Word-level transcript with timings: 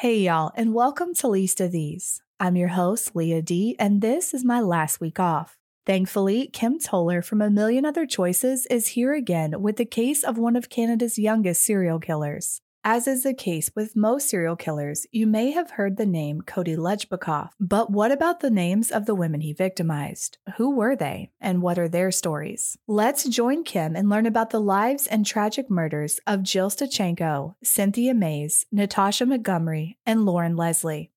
Hey, 0.00 0.20
y'all, 0.20 0.50
and 0.54 0.72
welcome 0.72 1.12
to 1.16 1.28
Least 1.28 1.60
of 1.60 1.72
These. 1.72 2.22
I'm 2.40 2.56
your 2.56 2.68
host, 2.68 3.14
Leah 3.14 3.42
D, 3.42 3.76
and 3.78 4.00
this 4.00 4.32
is 4.32 4.46
my 4.46 4.58
last 4.58 4.98
week 4.98 5.20
off. 5.20 5.58
Thankfully, 5.84 6.48
Kim 6.54 6.78
Toller 6.78 7.20
from 7.20 7.42
A 7.42 7.50
Million 7.50 7.84
Other 7.84 8.06
Choices 8.06 8.64
is 8.70 8.96
here 8.96 9.12
again 9.12 9.60
with 9.60 9.76
the 9.76 9.84
case 9.84 10.24
of 10.24 10.38
one 10.38 10.56
of 10.56 10.70
Canada's 10.70 11.18
youngest 11.18 11.62
serial 11.62 11.98
killers. 11.98 12.62
As 12.84 13.06
is 13.06 13.24
the 13.24 13.34
case 13.34 13.70
with 13.76 13.94
most 13.94 14.30
serial 14.30 14.56
killers, 14.56 15.06
you 15.12 15.26
may 15.26 15.50
have 15.50 15.72
heard 15.72 15.98
the 15.98 16.06
name 16.06 16.40
Cody 16.40 16.76
Legebokoff, 16.76 17.50
but 17.60 17.90
what 17.90 18.10
about 18.10 18.40
the 18.40 18.48
names 18.48 18.90
of 18.90 19.04
the 19.04 19.14
women 19.14 19.42
he 19.42 19.52
victimized? 19.52 20.38
Who 20.56 20.74
were 20.74 20.96
they, 20.96 21.30
and 21.42 21.60
what 21.60 21.78
are 21.78 21.90
their 21.90 22.10
stories? 22.10 22.78
Let's 22.86 23.28
join 23.28 23.64
Kim 23.64 23.94
and 23.94 24.08
learn 24.08 24.24
about 24.24 24.48
the 24.48 24.62
lives 24.62 25.06
and 25.06 25.26
tragic 25.26 25.68
murders 25.68 26.20
of 26.26 26.42
Jill 26.42 26.70
Stuchenko, 26.70 27.54
Cynthia 27.62 28.14
Maas, 28.14 28.64
Natasha 28.72 29.26
Montgomery, 29.26 29.98
and 30.06 30.24
Loren 30.24 30.56
Leslie. 30.56 31.10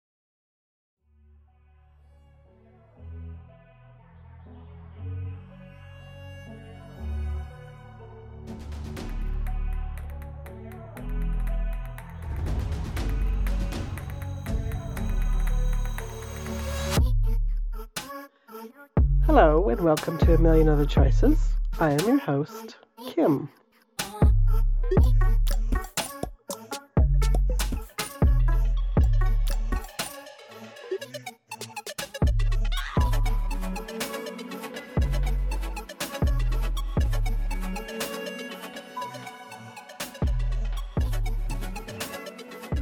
Hello, 19.25 19.69
and 19.69 19.79
welcome 19.79 20.17
to 20.17 20.33
A 20.33 20.37
Million 20.37 20.67
Other 20.67 20.85
Choices. 20.85 21.53
I 21.79 21.91
am 21.91 21.99
your 22.01 22.17
host, 22.17 22.75
Kim. 23.07 23.47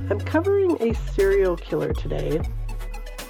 I'm 0.09 0.19
covering 0.21 0.81
a 0.81 0.95
serial 1.13 1.55
killer 1.55 1.93
today, 1.93 2.41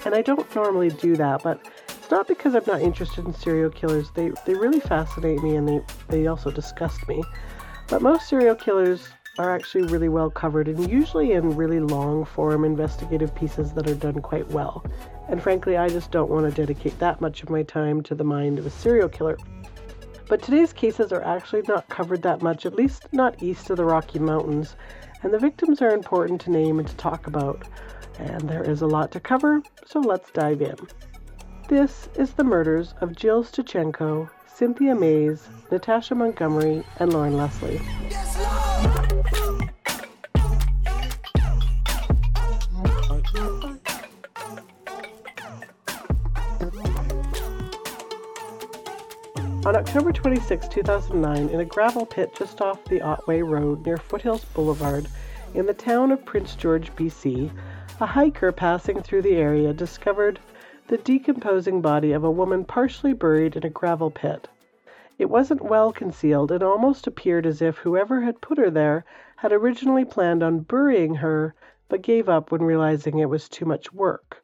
and 0.06 0.16
I 0.16 0.22
don't 0.22 0.56
normally 0.56 0.92
do 0.92 1.18
that, 1.18 1.44
but 1.44 1.68
not 2.12 2.28
because 2.28 2.54
I'm 2.54 2.64
not 2.68 2.82
interested 2.82 3.26
in 3.26 3.34
serial 3.34 3.70
killers. 3.70 4.12
They 4.12 4.32
they 4.46 4.54
really 4.54 4.80
fascinate 4.80 5.42
me 5.42 5.56
and 5.56 5.68
they, 5.68 5.82
they 6.10 6.28
also 6.28 6.52
disgust 6.52 7.08
me. 7.08 7.24
But 7.88 8.02
most 8.02 8.30
serial 8.30 8.56
killers 8.56 9.08
are 9.40 9.56
actually 9.56 9.84
really 9.84 10.10
well 10.10 10.30
covered 10.30 10.68
and 10.68 10.90
usually 10.90 11.32
in 11.32 11.56
really 11.56 11.80
long 11.80 12.26
form 12.26 12.66
investigative 12.66 13.34
pieces 13.34 13.72
that 13.74 13.90
are 13.90 13.96
done 13.96 14.22
quite 14.22 14.48
well. 14.52 14.86
And 15.30 15.42
frankly, 15.42 15.78
I 15.78 15.88
just 15.88 16.12
don't 16.12 16.30
want 16.30 16.50
to 16.50 16.62
dedicate 16.62 17.00
that 17.00 17.22
much 17.22 17.42
of 17.42 17.50
my 17.50 17.64
time 17.64 18.04
to 18.04 18.16
the 18.16 18.24
mind 18.24 18.60
of 18.60 18.66
a 18.66 18.70
serial 18.70 19.08
killer. 19.08 19.38
But 20.28 20.42
today's 20.42 20.74
cases 20.74 21.12
are 21.12 21.24
actually 21.24 21.64
not 21.68 21.90
covered 21.90 22.22
that 22.24 22.42
much, 22.42 22.66
at 22.66 22.76
least 22.76 23.08
not 23.12 23.42
east 23.42 23.70
of 23.70 23.78
the 23.78 23.86
Rocky 23.86 24.20
Mountains, 24.20 24.76
and 25.24 25.34
the 25.34 25.40
victims 25.40 25.82
are 25.82 25.92
important 25.92 26.42
to 26.42 26.52
name 26.52 26.80
and 26.80 26.88
to 26.88 26.96
talk 26.96 27.28
about. 27.28 27.68
And 28.18 28.48
there 28.48 28.64
is 28.64 28.82
a 28.82 28.88
lot 28.88 29.12
to 29.12 29.20
cover, 29.20 29.62
so 29.86 30.00
let's 30.00 30.32
dive 30.32 30.62
in. 30.62 30.76
This 31.72 32.10
is 32.16 32.34
the 32.34 32.44
murders 32.44 32.96
of 33.00 33.16
Jill 33.16 33.46
Stuchenko, 33.46 34.30
Cynthia 34.46 34.94
Maas, 34.94 35.48
Natasha 35.72 36.14
Montgomery, 36.14 36.84
and 37.00 37.14
Loren 37.14 37.38
Leslie. 37.38 37.80
On 49.66 49.74
October 49.74 50.12
26, 50.12 50.68
2009, 50.68 51.48
in 51.48 51.62
a 51.62 51.64
gravel 51.64 52.06
pit 52.06 52.36
just 52.38 52.60
off 52.60 52.84
the 52.84 53.02
Otway 53.02 53.42
Road 53.42 53.86
near 53.86 53.96
Foothills 53.96 54.44
Boulevard 54.44 55.08
in 55.54 55.66
the 55.66 55.74
town 55.74 56.12
of 56.12 56.26
Prince 56.26 56.56
George, 56.56 56.94
BC, 56.98 57.50
a 58.02 58.06
hiker 58.06 58.52
passing 58.52 59.02
through 59.02 59.22
the 59.22 59.38
area 59.38 59.72
discovered 59.72 60.38
the 60.92 60.98
decomposing 60.98 61.80
body 61.80 62.12
of 62.12 62.26
a 62.26 62.30
woman 62.30 62.66
partially 62.66 63.14
buried 63.14 63.56
in 63.56 63.66
a 63.66 63.70
gravel 63.70 64.12
pit. 64.12 64.50
It 65.18 65.30
wasn't 65.30 65.62
well 65.62 65.94
concealed 65.94 66.52
and 66.52 66.62
almost 66.62 67.08
appeared 67.08 67.46
as 67.46 67.62
if 67.62 67.78
whoever 67.78 68.20
had 68.20 68.42
put 68.42 68.58
her 68.58 68.70
there 68.70 69.06
had 69.38 69.54
originally 69.54 70.04
planned 70.04 70.44
on 70.44 70.60
burying 70.60 71.16
her 71.16 71.56
but 71.88 72.02
gave 72.02 72.28
up 72.28 72.52
when 72.52 72.64
realizing 72.64 73.20
it 73.20 73.30
was 73.30 73.48
too 73.48 73.64
much 73.64 73.94
work. 73.94 74.44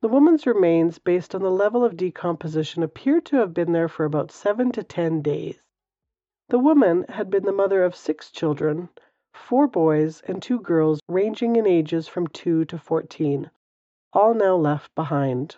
The 0.00 0.08
woman's 0.08 0.46
remains, 0.46 0.98
based 0.98 1.34
on 1.34 1.42
the 1.42 1.50
level 1.50 1.84
of 1.84 1.98
decomposition, 1.98 2.82
appeared 2.82 3.26
to 3.26 3.36
have 3.36 3.52
been 3.52 3.72
there 3.72 3.88
for 3.88 4.06
about 4.06 4.32
seven 4.32 4.72
to 4.72 4.82
ten 4.82 5.20
days. 5.20 5.58
The 6.48 6.58
woman 6.58 7.04
had 7.10 7.28
been 7.28 7.44
the 7.44 7.52
mother 7.52 7.84
of 7.84 7.94
six 7.94 8.30
children, 8.30 8.88
four 9.34 9.66
boys 9.66 10.22
and 10.22 10.42
two 10.42 10.60
girls 10.60 11.00
ranging 11.08 11.56
in 11.56 11.66
ages 11.66 12.08
from 12.08 12.26
two 12.28 12.64
to 12.64 12.78
fourteen, 12.78 13.50
all 14.14 14.32
now 14.32 14.56
left 14.56 14.94
behind. 14.94 15.56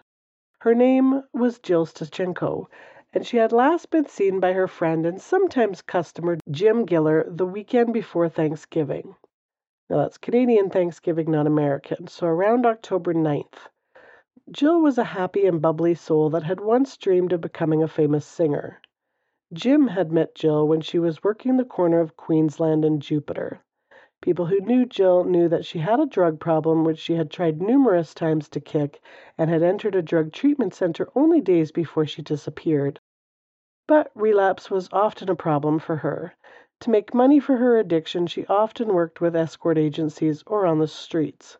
Her 0.66 0.75
name 0.75 1.22
was 1.32 1.60
Jill 1.60 1.87
Stuchenko, 1.87 2.66
and 3.12 3.25
she 3.25 3.37
had 3.37 3.53
last 3.53 3.88
been 3.88 4.06
seen 4.06 4.41
by 4.41 4.53
her 4.53 4.66
friend 4.66 5.06
and 5.06 5.21
sometimes 5.21 5.81
customer 5.81 6.38
Jim 6.50 6.84
Giller 6.84 7.25
the 7.28 7.47
weekend 7.47 7.94
before 7.94 8.28
Thanksgiving. 8.28 9.15
Now 9.88 9.99
that's 9.99 10.19
Canadian 10.19 10.71
Thanksgiving, 10.71 11.31
not 11.31 11.47
American, 11.47 12.09
so 12.09 12.27
around 12.27 12.66
October 12.66 13.15
9th. 13.15 13.69
Jill 14.50 14.82
was 14.82 14.99
a 14.99 15.04
happy 15.04 15.47
and 15.47 15.62
bubbly 15.62 15.94
soul 15.94 16.31
that 16.31 16.43
had 16.43 16.60
once 16.60 16.97
dreamed 16.97 17.33
of 17.33 17.41
becoming 17.41 17.84
a 17.84 17.87
famous 17.87 18.27
singer. 18.27 18.81
Jim 19.53 19.87
had 19.87 20.10
met 20.10 20.34
Jill 20.34 20.66
when 20.66 20.81
she 20.81 20.98
was 20.98 21.22
working 21.22 21.59
the 21.59 21.65
corner 21.65 22.00
of 22.00 22.16
Queensland 22.16 22.84
and 22.84 23.00
Jupiter. 23.00 23.60
People 24.26 24.47
who 24.47 24.59
knew 24.59 24.84
Jill 24.84 25.22
knew 25.22 25.48
that 25.48 25.64
she 25.64 25.78
had 25.78 26.00
a 26.00 26.04
drug 26.04 26.41
problem 26.41 26.82
which 26.82 26.98
she 26.98 27.14
had 27.14 27.31
tried 27.31 27.62
numerous 27.62 28.12
times 28.12 28.48
to 28.48 28.60
kick 28.60 29.00
and 29.38 29.48
had 29.48 29.62
entered 29.62 29.94
a 29.94 30.03
drug 30.03 30.32
treatment 30.32 30.75
center 30.75 31.09
only 31.14 31.41
days 31.41 31.70
before 31.70 32.04
she 32.06 32.22
disappeared. 32.22 32.98
But 33.86 34.10
relapse 34.16 34.69
was 34.69 34.88
often 34.91 35.31
a 35.31 35.36
problem 35.36 35.78
for 35.78 35.94
her. 35.98 36.34
To 36.81 36.91
make 36.91 37.15
money 37.15 37.38
for 37.38 37.59
her 37.59 37.78
addiction, 37.78 38.26
she 38.26 38.44
often 38.47 38.88
worked 38.94 39.20
with 39.20 39.36
escort 39.36 39.78
agencies 39.78 40.42
or 40.44 40.66
on 40.66 40.81
the 40.81 40.88
streets. 40.88 41.59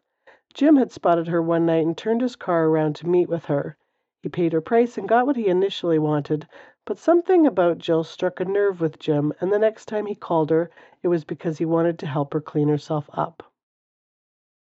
Jim 0.53 0.75
had 0.75 0.91
spotted 0.91 1.29
her 1.29 1.41
one 1.41 1.67
night 1.67 1.87
and 1.87 1.97
turned 1.97 2.21
his 2.21 2.35
car 2.35 2.65
around 2.67 2.97
to 2.97 3.09
meet 3.09 3.29
with 3.29 3.45
her. 3.45 3.77
He 4.25 4.29
paid 4.29 4.53
her 4.53 4.61
price 4.61 4.99
and 4.99 5.09
got 5.09 5.25
what 5.25 5.37
he 5.37 5.47
initially 5.47 6.01
wanted, 6.01 6.49
but 6.87 6.99
something 6.99 7.47
about 7.47 7.79
Jill 7.79 8.05
struck 8.05 8.41
a 8.41 8.45
nerve 8.45 8.81
with 8.81 8.99
Jim, 8.99 9.33
and 9.41 9.53
the 9.53 9.59
next 9.59 9.87
time 9.87 10.07
he 10.07 10.15
called 10.15 10.51
her, 10.51 10.71
it 11.03 11.09
was 11.09 11.25
because 11.25 11.59
he 11.59 11.65
wanted 11.65 11.99
to 11.99 12.07
help 12.07 12.33
her 12.33 12.41
clean 12.41 12.69
herself 12.69 13.11
up. 13.13 13.43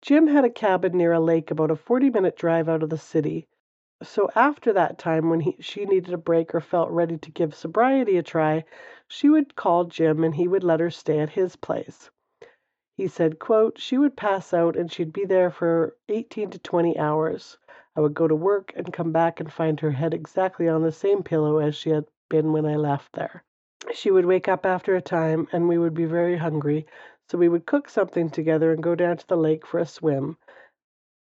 Jim 0.02 0.28
had 0.28 0.46
a 0.46 0.50
cabin 0.50 0.98
near 0.98 1.14
a 1.14 1.20
lake 1.20 1.52
about 1.52 1.72
a 1.72 1.76
40 1.76 2.10
minute 2.10 2.36
drive 2.36 2.68
out 2.68 2.84
of 2.84 2.90
the 2.90 2.98
city. 2.98 3.48
So 4.04 4.30
after 4.36 4.74
that 4.74 4.98
time 4.98 5.30
when 5.30 5.42
he, 5.42 5.56
she 5.62 5.86
needed 5.86 6.14
a 6.14 6.18
break 6.18 6.56
or 6.56 6.62
felt 6.62 6.90
ready 6.90 7.18
to 7.18 7.32
give 7.32 7.56
sobriety 7.56 8.18
a 8.18 8.24
try, 8.24 8.66
she 9.08 9.30
would 9.30 9.56
call 9.56 9.86
Jim 9.86 10.24
and 10.24 10.36
he 10.36 10.48
would 10.48 10.64
let 10.64 10.82
her 10.82 10.90
stay 10.90 11.20
at 11.20 11.30
his 11.30 11.56
place. 11.56 12.10
He 12.98 13.08
said, 13.08 13.40
quote, 13.40 13.78
she 13.78 13.98
would 13.98 14.18
pass 14.18 14.54
out 14.54 14.76
and 14.76 14.92
she'd 14.92 15.14
be 15.14 15.24
there 15.24 15.52
for 15.52 15.96
18 16.10 16.50
to 16.50 16.60
20 16.60 16.98
hours. 17.00 17.58
I 17.96 18.02
would 18.02 18.14
go 18.14 18.28
to 18.28 18.36
work 18.36 18.72
and 18.76 18.94
come 18.94 19.12
back 19.12 19.40
and 19.40 19.52
find 19.52 19.80
her 19.80 19.92
head 19.92 20.14
exactly 20.14 20.68
on 20.68 20.84
the 20.84 20.92
same 20.92 21.24
pillow 21.24 21.58
as 21.58 21.76
she 21.76 21.90
had 21.90 22.06
been 22.30 22.54
when 22.54 22.66
I 22.66 22.76
left 22.76 23.14
there. 23.14 23.44
She 23.94 24.12
would 24.12 24.26
wake 24.26 24.48
up 24.48 24.66
after 24.66 24.96
a 24.96 25.02
time 25.02 25.48
and 25.52 25.68
we 25.68 25.78
would 25.78 25.94
be 25.94 26.06
very 26.06 26.38
hungry, 26.38 26.86
so 27.28 27.38
we 27.38 27.50
would 27.50 27.66
cook 27.66 27.90
something 27.90 28.30
together 28.30 28.72
and 28.72 28.84
go 28.84 28.94
down 28.96 29.18
to 29.18 29.28
the 29.28 29.36
lake 29.38 29.66
for 29.66 29.80
a 29.80 29.86
swim. 29.86 30.38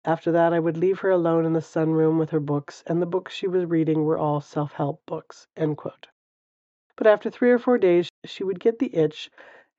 After 0.05 0.31
that, 0.31 0.53
I 0.53 0.59
would 0.59 0.77
leave 0.77 0.99
her 0.99 1.09
alone 1.09 1.45
in 1.45 1.53
the 1.53 1.61
sunroom 1.61 2.17
with 2.19 2.29
her 2.29 2.39
books, 2.39 2.83
and 2.87 3.01
the 3.01 3.05
books 3.05 3.33
she 3.33 3.47
was 3.47 3.65
reading 3.65 4.05
were 4.05 4.17
all 4.17 4.39
self 4.39 4.73
help 4.73 5.05
books. 5.05 5.47
But 5.57 7.07
after 7.07 7.29
three 7.29 7.51
or 7.51 7.59
four 7.59 7.77
days, 7.77 8.09
she 8.25 8.43
would 8.43 8.59
get 8.59 8.79
the 8.79 8.95
itch 8.95 9.29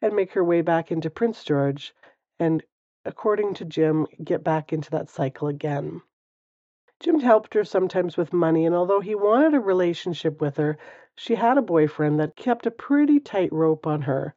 and 0.02 0.14
make 0.14 0.32
her 0.32 0.44
way 0.44 0.60
back 0.60 0.90
into 0.92 1.08
Prince 1.08 1.44
George, 1.44 1.94
and 2.38 2.62
according 3.04 3.54
to 3.54 3.64
Jim, 3.64 4.06
get 4.22 4.44
back 4.44 4.72
into 4.72 4.90
that 4.90 5.08
cycle 5.08 5.48
again. 5.48 6.02
Jim 7.00 7.18
helped 7.18 7.54
her 7.54 7.64
sometimes 7.64 8.18
with 8.18 8.30
money, 8.30 8.66
and 8.66 8.74
although 8.74 9.00
he 9.00 9.14
wanted 9.14 9.54
a 9.54 9.58
relationship 9.60 10.38
with 10.38 10.58
her, 10.58 10.76
she 11.14 11.34
had 11.34 11.56
a 11.56 11.62
boyfriend 11.62 12.20
that 12.20 12.36
kept 12.36 12.66
a 12.66 12.70
pretty 12.70 13.18
tight 13.18 13.50
rope 13.50 13.86
on 13.86 14.02
her. 14.02 14.34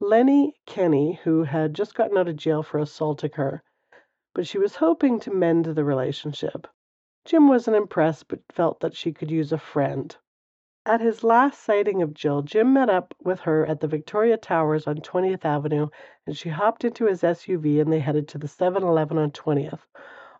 Lenny 0.00 0.54
Kenny, 0.64 1.20
who 1.24 1.42
had 1.42 1.74
just 1.74 1.94
gotten 1.94 2.16
out 2.16 2.26
of 2.26 2.36
jail 2.36 2.62
for 2.62 2.78
assaulting 2.78 3.32
her, 3.32 3.62
but 4.34 4.46
she 4.46 4.56
was 4.56 4.76
hoping 4.76 5.20
to 5.20 5.30
mend 5.30 5.66
the 5.66 5.84
relationship. 5.84 6.66
Jim 7.26 7.46
wasn't 7.46 7.76
impressed, 7.76 8.26
but 8.28 8.40
felt 8.50 8.80
that 8.80 8.96
she 8.96 9.12
could 9.12 9.30
use 9.30 9.52
a 9.52 9.58
friend. 9.58 10.16
At 10.86 11.02
his 11.02 11.22
last 11.22 11.62
sighting 11.62 12.00
of 12.00 12.14
Jill, 12.14 12.40
Jim 12.40 12.72
met 12.72 12.88
up 12.88 13.14
with 13.22 13.40
her 13.40 13.66
at 13.66 13.80
the 13.80 13.86
Victoria 13.86 14.38
Towers 14.38 14.86
on 14.86 14.96
20th 15.02 15.44
Avenue, 15.44 15.88
and 16.26 16.34
she 16.34 16.48
hopped 16.48 16.86
into 16.86 17.04
his 17.04 17.20
SUV 17.20 17.82
and 17.82 17.92
they 17.92 18.00
headed 18.00 18.28
to 18.28 18.38
the 18.38 18.48
7 18.48 18.82
Eleven 18.82 19.18
on 19.18 19.30
20th. 19.30 19.80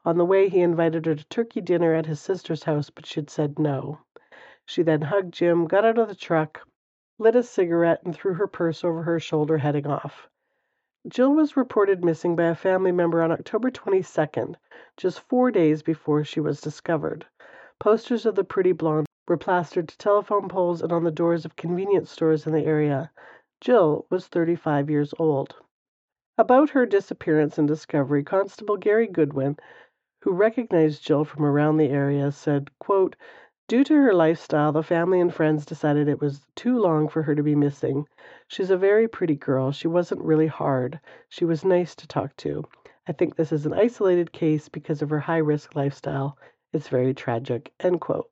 On 0.05 0.17
the 0.17 0.25
way, 0.25 0.49
he 0.49 0.61
invited 0.61 1.05
her 1.05 1.15
to 1.15 1.29
turkey 1.29 1.61
dinner 1.61 1.93
at 1.93 2.07
his 2.07 2.21
sister's 2.21 2.65
house, 2.65 2.89
but 2.89 3.05
she'd 3.05 3.29
said 3.29 3.59
no. 3.59 3.99
She 4.65 4.83
then 4.83 5.03
hugged 5.03 5.35
Jim, 5.35 5.67
got 5.67 5.85
out 5.85 5.99
of 5.99 6.09
the 6.09 6.15
truck, 6.15 6.67
lit 7.19 7.37
a 7.37 7.43
cigarette, 7.43 8.01
and 8.05 8.15
threw 8.15 8.35
her 8.35 8.47
purse 8.47 8.85
over 8.85 9.03
her 9.03 9.21
shoulder, 9.21 9.59
heading 9.59 9.87
off. 9.87 10.29
Jill 11.09 11.35
was 11.35 11.57
reported 11.57 12.05
missing 12.05 12.37
by 12.37 12.45
a 12.45 12.55
family 12.55 12.93
member 12.93 13.23
on 13.23 13.33
October 13.33 13.71
22nd, 13.71 14.55
just 14.97 15.21
four 15.21 15.51
days 15.51 15.83
before 15.83 16.25
she 16.25 16.41
was 16.41 16.61
discovered. 16.61 17.27
Posters 17.79 18.25
of 18.25 18.35
the 18.35 18.45
pretty 18.45 18.73
blonde 18.73 19.07
were 19.27 19.37
plastered 19.37 19.89
to 19.89 19.99
telephone 19.99 20.49
poles 20.49 20.81
and 20.81 20.93
on 20.93 21.05
the 21.05 21.11
doors 21.11 21.45
of 21.45 21.57
convenience 21.57 22.11
stores 22.11 22.47
in 22.47 22.53
the 22.53 22.65
area. 22.65 23.11
Jill 23.61 24.07
was 24.11 24.27
35 24.27 24.89
years 24.89 25.13
old. 25.19 25.57
About 26.39 26.71
her 26.71 26.87
disappearance 26.87 27.59
and 27.59 27.67
discovery, 27.67 28.23
Constable 28.23 28.77
Gary 28.77 29.07
Goodwin, 29.07 29.59
who 30.21 30.33
recognized 30.33 31.05
Jill 31.05 31.25
from 31.25 31.45
around 31.45 31.77
the 31.77 31.91
area, 31.91 32.33
said, 32.33 32.71
quote, 32.79 33.17
Due 33.69 33.85
to 33.85 33.95
her 33.95 34.15
lifestyle, 34.15 34.73
the 34.73 34.83
family 34.83 35.21
and 35.21 35.35
friends 35.35 35.67
decided 35.67 36.09
it 36.09 36.21
was 36.21 36.47
too 36.55 36.79
long 36.79 37.07
for 37.07 37.23
her 37.23 37.35
to 37.35 37.43
be 37.43 37.55
missing. 37.55 38.07
She's 38.47 38.71
a 38.71 38.77
very 38.79 39.07
pretty 39.07 39.37
girl. 39.37 39.73
She 39.73 39.87
wasn't 39.87 40.23
really 40.23 40.47
hard. 40.47 40.99
She 41.29 41.45
was 41.45 41.65
nice 41.65 41.95
to 41.97 42.09
talk 42.09 42.35
to. 42.39 42.65
I 43.07 43.13
think 43.13 43.37
this 43.37 43.53
is 43.53 43.67
an 43.67 43.75
isolated 43.75 44.33
case 44.33 44.69
because 44.69 45.03
of 45.03 45.11
her 45.11 45.21
high 45.21 45.39
risk 45.39 45.77
lifestyle. 45.77 46.39
It's 46.73 46.89
very 46.89 47.15
tragic. 47.15 47.73
End 47.81 48.01
quote. 48.01 48.31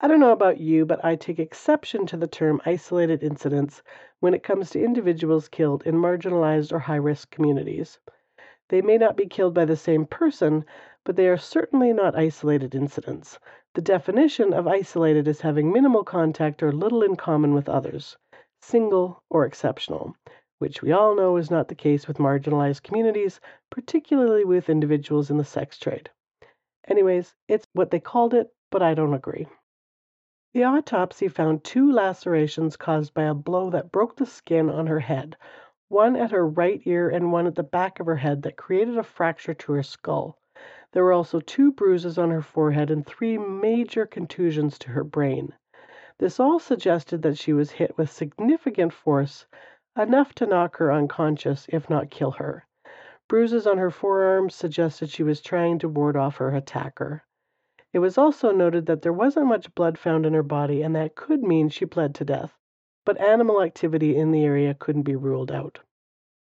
I 0.00 0.06
don't 0.06 0.20
know 0.20 0.32
about 0.32 0.60
you, 0.60 0.86
but 0.86 1.04
I 1.04 1.16
take 1.16 1.38
exception 1.38 2.06
to 2.06 2.16
the 2.16 2.28
term 2.28 2.60
isolated 2.64 3.22
incidents 3.22 3.82
when 4.20 4.32
it 4.32 4.42
comes 4.42 4.70
to 4.70 4.84
individuals 4.84 5.48
killed 5.48 5.82
in 5.84 5.94
marginalized 5.96 6.72
or 6.72 6.78
high 6.78 6.96
risk 6.96 7.30
communities. 7.30 7.98
They 8.68 8.82
may 8.82 8.98
not 8.98 9.16
be 9.16 9.26
killed 9.26 9.54
by 9.54 9.64
the 9.64 9.76
same 9.76 10.04
person, 10.04 10.64
but 11.08 11.16
they 11.16 11.26
are 11.26 11.38
certainly 11.38 11.90
not 11.90 12.14
isolated 12.14 12.74
incidents. 12.74 13.38
The 13.74 13.80
definition 13.80 14.52
of 14.52 14.68
isolated 14.68 15.26
is 15.26 15.40
having 15.40 15.72
minimal 15.72 16.04
contact 16.04 16.62
or 16.62 16.70
little 16.70 17.02
in 17.02 17.16
common 17.16 17.54
with 17.54 17.66
others, 17.66 18.18
single 18.60 19.22
or 19.30 19.46
exceptional, 19.46 20.14
which 20.58 20.82
we 20.82 20.92
all 20.92 21.14
know 21.14 21.38
is 21.38 21.50
not 21.50 21.68
the 21.68 21.74
case 21.74 22.06
with 22.06 22.18
marginalized 22.18 22.82
communities, 22.82 23.40
particularly 23.70 24.44
with 24.44 24.68
individuals 24.68 25.30
in 25.30 25.38
the 25.38 25.46
sex 25.46 25.78
trade. 25.78 26.10
Anyways, 26.86 27.34
it's 27.48 27.66
what 27.72 27.90
they 27.90 28.00
called 28.00 28.34
it, 28.34 28.52
but 28.70 28.82
I 28.82 28.92
don't 28.92 29.14
agree. 29.14 29.46
The 30.52 30.64
autopsy 30.64 31.28
found 31.28 31.64
two 31.64 31.90
lacerations 31.90 32.76
caused 32.76 33.14
by 33.14 33.22
a 33.22 33.32
blow 33.32 33.70
that 33.70 33.90
broke 33.90 34.16
the 34.16 34.26
skin 34.26 34.68
on 34.68 34.86
her 34.86 35.00
head, 35.00 35.38
one 35.88 36.16
at 36.16 36.32
her 36.32 36.46
right 36.46 36.82
ear 36.84 37.08
and 37.08 37.32
one 37.32 37.46
at 37.46 37.54
the 37.54 37.62
back 37.62 37.98
of 37.98 38.04
her 38.04 38.16
head 38.16 38.42
that 38.42 38.58
created 38.58 38.98
a 38.98 39.02
fracture 39.02 39.54
to 39.54 39.72
her 39.72 39.82
skull. 39.82 40.37
There 40.92 41.04
were 41.04 41.12
also 41.12 41.40
two 41.40 41.70
bruises 41.72 42.16
on 42.16 42.30
her 42.30 42.40
forehead 42.40 42.90
and 42.90 43.04
three 43.04 43.36
major 43.36 44.06
contusions 44.06 44.78
to 44.78 44.90
her 44.90 45.04
brain. 45.04 45.52
This 46.18 46.40
all 46.40 46.58
suggested 46.58 47.20
that 47.22 47.36
she 47.36 47.52
was 47.52 47.72
hit 47.72 47.98
with 47.98 48.10
significant 48.10 48.94
force, 48.94 49.46
enough 49.96 50.34
to 50.36 50.46
knock 50.46 50.76
her 50.78 50.90
unconscious, 50.90 51.66
if 51.68 51.90
not 51.90 52.10
kill 52.10 52.30
her. 52.32 52.66
Bruises 53.28 53.66
on 53.66 53.76
her 53.76 53.90
forearms 53.90 54.54
suggested 54.54 55.10
she 55.10 55.22
was 55.22 55.42
trying 55.42 55.78
to 55.80 55.88
ward 55.88 56.16
off 56.16 56.38
her 56.38 56.54
attacker. 56.56 57.22
It 57.92 57.98
was 57.98 58.16
also 58.16 58.50
noted 58.50 58.86
that 58.86 59.02
there 59.02 59.12
wasn't 59.12 59.46
much 59.46 59.74
blood 59.74 59.98
found 59.98 60.24
in 60.24 60.32
her 60.32 60.42
body, 60.42 60.82
and 60.82 60.96
that 60.96 61.14
could 61.14 61.42
mean 61.42 61.68
she 61.68 61.84
bled 61.84 62.14
to 62.14 62.24
death, 62.24 62.56
but 63.04 63.20
animal 63.20 63.62
activity 63.62 64.16
in 64.16 64.30
the 64.30 64.44
area 64.44 64.72
couldn't 64.72 65.02
be 65.02 65.16
ruled 65.16 65.52
out. 65.52 65.80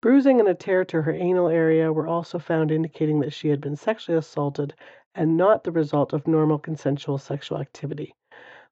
Bruising 0.01 0.39
and 0.39 0.49
a 0.49 0.55
tear 0.55 0.83
to 0.85 1.03
her 1.03 1.11
anal 1.11 1.47
area 1.47 1.93
were 1.93 2.07
also 2.07 2.39
found, 2.39 2.71
indicating 2.71 3.19
that 3.19 3.33
she 3.33 3.49
had 3.49 3.61
been 3.61 3.75
sexually 3.75 4.17
assaulted 4.17 4.73
and 5.13 5.37
not 5.37 5.63
the 5.63 5.71
result 5.71 6.11
of 6.11 6.27
normal 6.27 6.57
consensual 6.57 7.19
sexual 7.19 7.59
activity. 7.59 8.15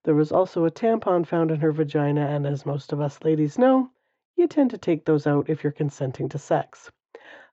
There 0.04 0.16
was 0.16 0.32
also 0.32 0.66
a 0.66 0.72
tampon 0.72 1.26
found 1.26 1.52
in 1.52 1.60
her 1.60 1.72
vagina, 1.72 2.22
and 2.22 2.48
as 2.48 2.66
most 2.66 2.92
of 2.92 3.00
us 3.00 3.24
ladies 3.24 3.60
know, 3.60 3.92
you 4.36 4.48
tend 4.48 4.72
to 4.72 4.78
take 4.80 5.06
those 5.06 5.28
out 5.28 5.50
if 5.52 5.64
you're 5.64 5.72
consenting 5.72 6.30
to 6.30 6.40
sex. 6.40 6.90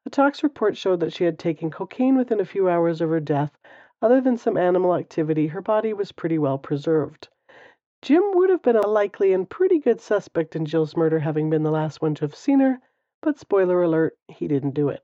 A 0.06 0.10
tox 0.10 0.42
report 0.42 0.74
showed 0.76 1.00
that 1.00 1.12
she 1.12 1.24
had 1.24 1.38
taken 1.38 1.70
cocaine 1.70 2.16
within 2.16 2.40
a 2.40 2.46
few 2.46 2.70
hours 2.70 3.02
of 3.02 3.10
her 3.10 3.20
death, 3.20 3.58
other 4.00 4.22
than 4.22 4.38
some 4.38 4.56
animal 4.56 4.94
activity, 4.94 5.48
her 5.48 5.60
body 5.60 5.92
was 5.92 6.12
pretty 6.12 6.38
well 6.38 6.56
preserved. 6.56 7.28
Jim 8.00 8.22
would 8.32 8.48
have 8.48 8.62
been 8.62 8.76
a 8.76 8.86
likely 8.86 9.34
and 9.34 9.50
pretty 9.50 9.80
good 9.80 10.00
suspect 10.00 10.56
in 10.56 10.64
Jill's 10.64 10.96
murder, 10.96 11.18
having 11.18 11.50
been 11.50 11.62
the 11.62 11.70
last 11.70 12.00
one 12.00 12.14
to 12.14 12.24
have 12.24 12.34
seen 12.34 12.60
her, 12.60 12.78
but 13.26 13.40
spoiler 13.40 13.82
alert, 13.82 14.16
he 14.28 14.46
didn't 14.46 14.70
do 14.70 14.88
it. 14.88 15.02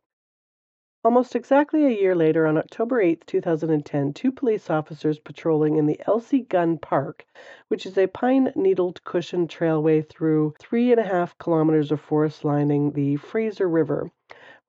Almost 1.02 1.34
exactly 1.34 1.84
a 1.84 2.00
year 2.00 2.14
later, 2.14 2.46
on 2.46 2.56
October 2.56 3.00
8, 3.00 3.26
2010, 3.26 4.12
two 4.12 4.30
police 4.30 4.70
officers 4.70 5.18
patrolling 5.18 5.76
in 5.76 5.86
the 5.86 6.00
Elsie 6.06 6.42
Gunn 6.42 6.78
Park, 6.78 7.26
which 7.66 7.84
is 7.84 7.98
a 7.98 8.06
pine 8.06 8.52
needled 8.54 9.02
cushioned 9.02 9.48
trailway 9.48 10.08
through 10.08 10.54
three 10.60 10.92
and 10.92 11.00
a 11.00 11.02
half 11.02 11.36
kilometers 11.38 11.90
of 11.90 12.00
forest 12.00 12.44
lining 12.44 12.92
the 12.92 13.16
Fraser 13.16 13.68
River, 13.68 14.08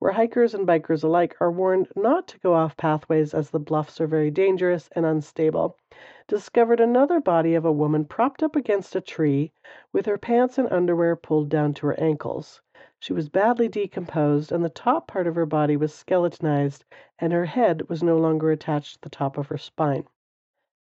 where 0.00 0.10
hikers 0.10 0.52
and 0.52 0.66
bikers 0.66 1.04
alike 1.04 1.36
are 1.40 1.52
warned 1.52 1.86
not 1.94 2.26
to 2.26 2.40
go 2.40 2.54
off 2.54 2.76
pathways 2.76 3.32
as 3.34 3.50
the 3.50 3.60
bluffs 3.60 4.00
are 4.00 4.08
very 4.08 4.32
dangerous 4.32 4.88
and 4.96 5.06
unstable, 5.06 5.78
discovered 6.26 6.80
another 6.80 7.20
body 7.20 7.54
of 7.54 7.64
a 7.64 7.70
woman 7.70 8.04
propped 8.04 8.42
up 8.42 8.56
against 8.56 8.96
a 8.96 9.00
tree 9.00 9.52
with 9.92 10.06
her 10.06 10.18
pants 10.18 10.58
and 10.58 10.68
underwear 10.72 11.14
pulled 11.14 11.48
down 11.48 11.72
to 11.72 11.86
her 11.86 12.00
ankles. 12.00 12.60
She 13.06 13.12
was 13.12 13.28
badly 13.28 13.68
decomposed, 13.68 14.50
and 14.50 14.64
the 14.64 14.70
top 14.70 15.06
part 15.08 15.26
of 15.26 15.34
her 15.34 15.44
body 15.44 15.76
was 15.76 15.92
skeletonized, 15.92 16.86
and 17.18 17.34
her 17.34 17.44
head 17.44 17.86
was 17.90 18.02
no 18.02 18.16
longer 18.16 18.50
attached 18.50 18.94
to 18.94 19.00
the 19.02 19.10
top 19.10 19.36
of 19.36 19.48
her 19.48 19.58
spine. 19.58 20.06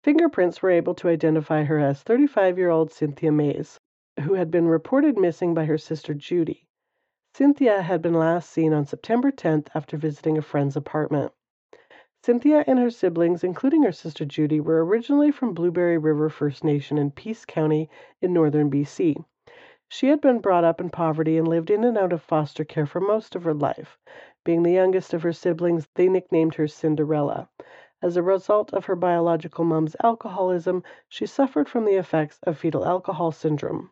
Fingerprints 0.03 0.61
were 0.61 0.73
able 0.73 0.93
to 0.97 1.09
identify 1.09 1.63
her 1.63 1.79
as 1.79 2.03
35 2.03 2.59
year 2.59 2.69
old 2.69 2.91
Cynthia 2.91 3.31
Maas, 3.31 3.79
who 4.23 4.35
had 4.35 4.51
been 4.51 4.67
reported 4.67 5.17
missing 5.17 5.55
by 5.55 5.67
her 5.67 5.79
sister 5.79 6.13
Judy. 6.13 6.67
Cynthia 7.33 7.81
had 7.81 8.03
been 8.03 8.15
last 8.15 8.51
seen 8.51 8.73
on 8.73 8.87
September 8.87 9.31
10th 9.31 9.69
after 9.73 9.97
visiting 9.97 10.37
a 10.37 10.43
friend's 10.43 10.75
apartment. 10.77 11.31
Cynthia 12.25 12.65
and 12.67 12.81
her 12.81 12.91
siblings, 12.91 13.45
including 13.45 13.85
her 13.85 13.93
sister 13.93 14.25
Judy, 14.25 14.59
were 14.59 14.85
originally 14.85 15.31
from 15.31 15.55
Blueberry 15.55 15.97
River 15.97 16.29
First 16.29 16.65
Nation 16.65 16.99
in 16.99 17.13
Peace 17.13 17.45
Country 17.45 17.89
in 18.21 18.33
northern 18.33 18.69
BC. 18.69 19.25
She 19.93 20.07
had 20.07 20.21
been 20.21 20.39
brought 20.39 20.63
up 20.63 20.81
in 20.81 20.89
poverty 20.89 21.37
and 21.37 21.49
lived 21.49 21.69
in 21.69 21.83
and 21.83 21.99
out 21.99 22.13
of 22.13 22.23
foster 22.23 22.65
care 22.65 22.87
for 22.87 23.01
most 23.01 23.35
of 23.35 23.43
her 23.43 23.53
life. 23.53 23.99
Being 24.45 24.63
the 24.63 24.71
youngest 24.71 25.13
of 25.13 25.25
her 25.25 25.33
siblings, 25.33 25.89
they 25.97 26.09
nicknamed 26.09 26.55
her 26.55 26.69
Cinderella. 26.69 27.49
As 28.01 28.17
a 28.17 28.23
result 28.23 28.73
of 28.73 28.85
her 28.85 28.95
biological 28.95 29.65
mom's 29.65 29.97
alcoholism, 30.01 30.85
she 31.09 31.27
suffered 31.27 31.69
from 31.69 31.87
the 31.87 31.97
effects 31.97 32.39
of 32.45 32.57
fetal 32.57 32.87
alcohol 32.87 33.33
syndrome. 33.33 33.91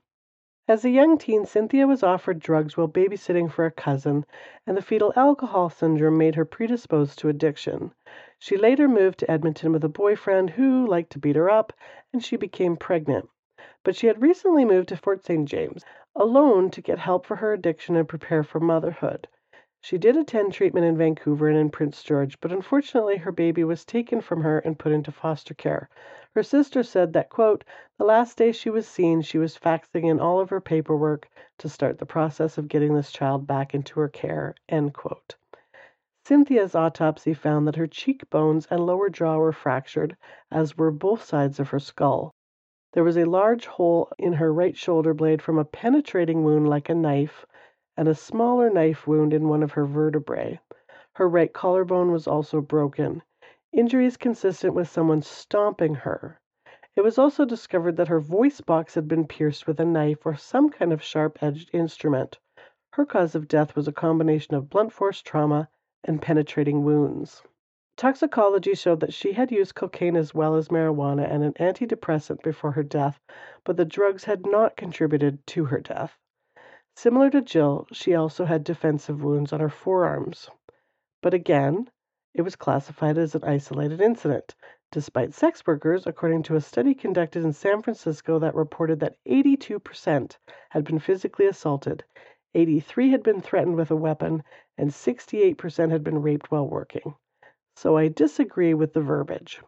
As 0.69 0.85
a 0.85 0.91
young 0.91 1.19
teen, 1.19 1.45
Cynthia 1.45 1.85
was 1.89 2.05
offered 2.05 2.39
drugs 2.39 2.77
while 2.77 2.87
babysitting 2.87 3.51
for 3.51 3.67
a 3.67 3.73
cousin, 3.73 4.25
and 4.69 4.77
the 4.77 4.83
fetal 4.83 5.13
alcohol 5.17 5.69
syndrome 5.69 6.17
made 6.17 6.37
her 6.37 6.45
predisposed 6.45 7.19
to 7.19 7.29
addiction. 7.29 7.93
She 8.39 8.57
later 8.57 8.87
moved 8.87 9.19
to 9.19 9.29
Edmonton 9.29 9.73
with 9.73 9.83
a 9.83 9.89
boyfriend 9.89 10.51
who 10.51 10.87
liked 10.87 11.11
to 11.11 11.19
beat 11.19 11.35
her 11.35 11.51
up, 11.51 11.73
and 12.13 12.23
she 12.23 12.37
became 12.37 12.77
pregnant. 12.77 13.29
But 13.83 13.97
she 13.97 14.07
had 14.07 14.23
recently 14.23 14.65
moved 14.65 14.89
to 14.91 14.97
Fort 14.97 15.25
St. 15.25 15.49
James 15.49 15.85
alone 16.15 16.71
to 16.71 16.81
get 16.81 17.01
help 17.01 17.27
for 17.27 17.35
her 17.35 17.53
addiction 17.53 17.97
and 17.97 18.09
prepare 18.09 18.45
for 18.45 18.61
motherhood. 18.61 19.27
She 19.81 19.99
did 19.99 20.17
attend 20.17 20.53
treatment 20.53 20.87
in 20.87 20.97
Vancouver 20.97 21.49
and 21.49 21.59
in 21.59 21.69
Prince 21.71 22.05
George, 22.05 22.41
but 22.41 22.53
unfortunately 22.53 23.17
her 23.17 23.33
baby 23.33 23.65
was 23.65 23.85
taken 23.85 24.21
from 24.21 24.43
her 24.43 24.61
and 24.61 24.79
put 24.79 24.93
into 24.93 25.11
foster 25.11 25.55
care. 25.55 25.89
Her 26.37 26.45
sister 26.45 26.85
said 26.85 27.13
that, 27.15 27.31
quote, 27.31 27.65
the 27.99 28.05
last 28.05 28.39
day 28.39 28.53
she 28.53 28.71
was 28.71 28.87
seen, 28.87 29.23
she 29.23 29.39
was 29.39 29.59
faxing 29.59 30.05
in 30.05 30.21
all 30.21 30.39
of 30.39 30.51
her 30.51 30.61
paperwork 30.61 31.29
to 31.59 31.69
start 31.69 31.99
the 31.99 32.07
process 32.07 32.59
of 32.59 32.69
getting 32.69 32.95
this 32.95 33.11
child 33.11 33.49
back 33.49 33.75
into 33.75 33.99
her 33.99 34.09
care, 34.09 34.55
end 34.69 34.95
quote. 34.95 35.35
Cynthia's 36.25 36.77
autopsy 36.77 37.35
found 37.35 37.67
that 37.67 37.75
her 37.75 37.89
cheekbones 37.89 38.69
and 38.71 38.87
lower 38.87 39.11
jaw 39.11 39.39
were 39.39 39.51
fractured, 39.53 40.17
as 40.49 40.79
were 40.79 40.93
both 40.93 41.25
sides 41.25 41.59
of 41.59 41.71
her 41.71 41.81
skull. 41.81 42.33
There 42.95 43.05
was 43.05 43.19
a 43.19 43.27
large 43.27 43.67
hole 43.67 44.11
in 44.17 44.33
her 44.33 44.51
right 44.51 44.75
shoulder 44.75 45.13
blade 45.13 45.43
from 45.43 45.59
a 45.59 45.65
penetrating 45.67 46.43
wound 46.43 46.71
like 46.71 46.89
a 46.89 46.95
knife, 46.95 47.45
and 47.99 48.09
a 48.09 48.15
smaller 48.15 48.71
knife 48.71 49.07
wound 49.07 49.35
in 49.35 49.47
one 49.47 49.63
of 49.63 49.73
her 49.73 49.85
vertebrae. 49.85 50.59
Her 51.17 51.29
right 51.29 51.53
collarbone 51.53 52.13
was 52.13 52.27
also 52.27 52.63
broken. 52.63 53.23
Injuries 53.73 54.17
consistent 54.17 54.73
with 54.73 54.89
someone 54.89 55.21
stomping 55.21 55.97
her. 55.97 56.41
It 56.97 57.03
was 57.03 57.19
also 57.19 57.45
discovered 57.45 57.99
that 57.99 58.09
her 58.09 58.21
voice 58.21 58.63
box 58.63 58.95
had 58.95 59.07
been 59.07 59.27
pierced 59.27 59.67
with 59.67 59.79
a 59.81 59.85
knife 59.85 60.25
or 60.25 60.35
some 60.35 60.71
kind 60.71 60.91
of 60.91 61.03
sharp 61.03 61.43
edged 61.43 61.69
instrument. 61.75 62.39
Her 62.95 63.05
cause 63.05 63.35
of 63.35 63.49
death 63.49 63.77
was 63.77 63.87
a 63.87 63.93
combination 63.93 64.55
of 64.55 64.71
blunt 64.71 64.95
force 64.95 65.21
trauma 65.21 65.69
and 66.05 66.23
penetrating 66.23 66.85
wounds. 66.85 67.43
Toxicology 67.99 68.77
showed 68.77 69.01
that 69.01 69.13
she 69.13 69.33
had 69.33 69.51
used 69.51 69.75
cocaine 69.75 70.15
as 70.15 70.33
well 70.33 70.55
as 70.55 70.69
marijuana 70.69 71.29
and 71.29 71.43
an 71.43 71.53
antidepressant 71.55 72.41
before 72.45 72.71
her 72.71 72.85
death, 72.85 73.19
but 73.65 73.77
the 73.77 73.85
drugs 73.85 74.23
had 74.23 74.47
not 74.47 74.77
contributed 74.77 75.45
to 75.49 75.65
her 75.65 75.81
death. 75.81 76.17
Similar 76.95 77.29
to 77.31 77.43
Jill, 77.43 77.89
she 77.91 78.15
also 78.15 78.45
had 78.45 78.63
defensive 78.63 79.25
wounds 79.25 79.53
on 79.53 79.59
her 79.59 79.69
forearms. 79.69 80.49
But 81.23 81.35
again, 81.35 81.91
it 82.35 82.43
was 82.43 82.55
classified 82.55 83.19
as 83.19 83.35
an 83.35 83.43
isolated 83.43 84.01
incident, 84.01 84.55
despite 84.93 85.35
sex 85.35 85.67
workers, 85.67 86.07
according 86.07 86.45
to 86.45 86.55
a 86.55 86.61
study 86.61 86.95
conducted 86.95 87.43
in 87.43 87.53
San 87.53 87.83
Francisco 87.83 88.39
that 88.39 88.55
reported 88.55 89.01
that 89.01 89.17
82% 89.27 90.39
had 90.69 90.85
been 90.85 91.01
physically 91.01 91.47
assaulted, 91.47 92.05
83 92.55 93.11
had 93.11 93.25
been 93.25 93.41
threatened 93.41 93.75
with 93.75 93.91
a 93.91 93.97
weapon, 93.97 94.45
and 94.77 94.91
68% 94.91 95.91
had 95.91 96.05
been 96.05 96.23
raped 96.23 96.53
while 96.53 96.69
working 96.69 97.17
so 97.81 97.97
I 97.97 98.09
disagree 98.09 98.75
with 98.75 98.93
the 98.93 99.01
verbiage. 99.01 99.63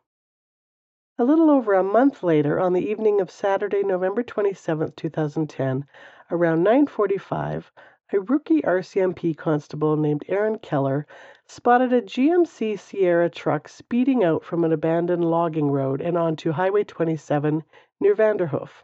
A 1.17 1.23
little 1.23 1.49
over 1.49 1.75
a 1.75 1.85
month 1.85 2.25
later, 2.25 2.59
on 2.59 2.73
the 2.73 2.91
evening 2.91 3.21
of 3.21 3.31
Saturday, 3.31 3.85
November 3.85 4.25
27, 4.25 4.91
2010, 4.97 5.87
around 6.29 6.65
9:45, 6.65 7.71
a 8.13 8.19
rookie 8.19 8.63
RCMP 8.63 9.37
constable 9.37 9.97
named 9.97 10.25
Aaron 10.27 10.59
Keller 10.59 11.07
spotted 11.47 11.93
a 11.93 12.03
GMC 12.03 12.77
Sierra 12.77 13.31
truck 13.31 13.69
speeding 13.69 14.25
out 14.25 14.43
from 14.43 14.65
an 14.65 14.73
abandoned 14.73 15.25
logging 15.25 15.71
road 15.71 16.01
and 16.01 16.19
onto 16.19 16.51
Highway 16.51 16.83
27 16.83 17.63
near 18.01 18.17
Vanderhoof. 18.17 18.83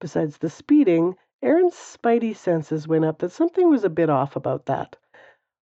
Besides 0.00 0.36
the 0.36 0.50
speeding, 0.50 1.16
Aaron's 1.40 1.72
spidey 1.72 2.36
senses 2.36 2.86
went 2.86 3.06
up 3.06 3.20
that 3.20 3.32
something 3.32 3.70
was 3.70 3.84
a 3.84 3.88
bit 3.88 4.10
off 4.10 4.36
about 4.36 4.66
that. 4.66 4.96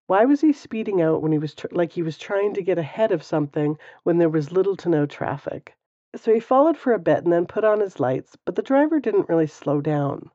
Why 0.08 0.24
was 0.24 0.40
he 0.40 0.52
speeding 0.52 1.02
out 1.02 1.20
when 1.20 1.32
he 1.32 1.38
was 1.38 1.54
tr- 1.54 1.66
like 1.72 1.90
he 1.90 2.02
was 2.02 2.16
trying 2.16 2.54
to 2.54 2.62
get 2.62 2.78
ahead 2.78 3.10
of 3.10 3.24
something 3.24 3.76
when 4.04 4.18
there 4.18 4.28
was 4.28 4.52
little 4.52 4.76
to 4.76 4.88
no 4.88 5.04
traffic? 5.04 5.74
So 6.14 6.32
he 6.32 6.38
followed 6.38 6.76
for 6.76 6.92
a 6.92 6.98
bit 7.00 7.24
and 7.24 7.32
then 7.32 7.46
put 7.46 7.64
on 7.64 7.80
his 7.80 7.98
lights, 7.98 8.36
but 8.44 8.54
the 8.54 8.62
driver 8.62 9.00
didn't 9.00 9.28
really 9.28 9.48
slow 9.48 9.80
down. 9.80 10.30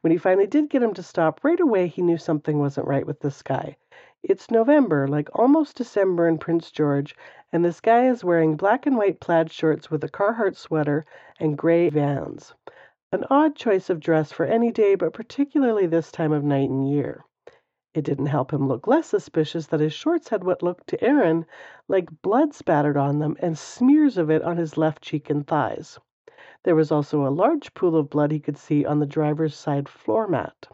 When 0.00 0.12
he 0.12 0.16
finally 0.16 0.46
did 0.46 0.70
get 0.70 0.84
him 0.84 0.94
to 0.94 1.02
stop, 1.02 1.42
right 1.42 1.58
away 1.58 1.88
he 1.88 2.02
knew 2.02 2.16
something 2.16 2.60
wasn't 2.60 2.86
right 2.86 3.04
with 3.04 3.18
this 3.18 3.42
guy. 3.42 3.76
It's 4.22 4.48
November, 4.48 5.08
like 5.08 5.28
almost 5.36 5.76
December 5.76 6.28
in 6.28 6.38
Prince 6.38 6.70
George, 6.70 7.16
and 7.52 7.64
this 7.64 7.80
guy 7.80 8.06
is 8.06 8.22
wearing 8.22 8.56
black 8.56 8.86
and 8.86 8.96
white 8.96 9.18
plaid 9.18 9.50
shorts 9.50 9.90
with 9.90 10.04
a 10.04 10.08
Carhartt 10.08 10.56
sweater 10.56 11.04
and 11.40 11.58
gray 11.58 11.88
vans. 11.88 12.54
An 13.10 13.24
odd 13.28 13.56
choice 13.56 13.90
of 13.90 13.98
dress 13.98 14.30
for 14.30 14.46
any 14.46 14.70
day, 14.70 14.94
but 14.94 15.12
particularly 15.12 15.86
this 15.86 16.12
time 16.12 16.30
of 16.30 16.44
night 16.44 16.70
and 16.70 16.88
year. 16.88 17.24
It 17.96 18.04
didn't 18.04 18.26
help 18.26 18.52
him 18.52 18.68
look 18.68 18.86
less 18.86 19.06
suspicious 19.06 19.68
that 19.68 19.80
his 19.80 19.94
shorts 19.94 20.28
had 20.28 20.44
what 20.44 20.62
looked 20.62 20.86
to 20.88 21.02
Aaron 21.02 21.46
like 21.88 22.20
blood 22.20 22.52
spattered 22.52 22.98
on 22.98 23.20
them 23.20 23.38
and 23.40 23.56
smears 23.56 24.18
of 24.18 24.30
it 24.30 24.42
on 24.42 24.58
his 24.58 24.76
left 24.76 25.00
cheek 25.02 25.30
and 25.30 25.46
thighs. 25.46 25.98
There 26.64 26.74
was 26.74 26.92
also 26.92 27.26
a 27.26 27.32
large 27.32 27.72
pool 27.72 27.96
of 27.96 28.10
blood 28.10 28.32
he 28.32 28.38
could 28.38 28.58
see 28.58 28.84
on 28.84 28.98
the 29.00 29.06
driver's 29.06 29.56
side 29.56 29.88
floor 29.88 30.28
mat. 30.28 30.68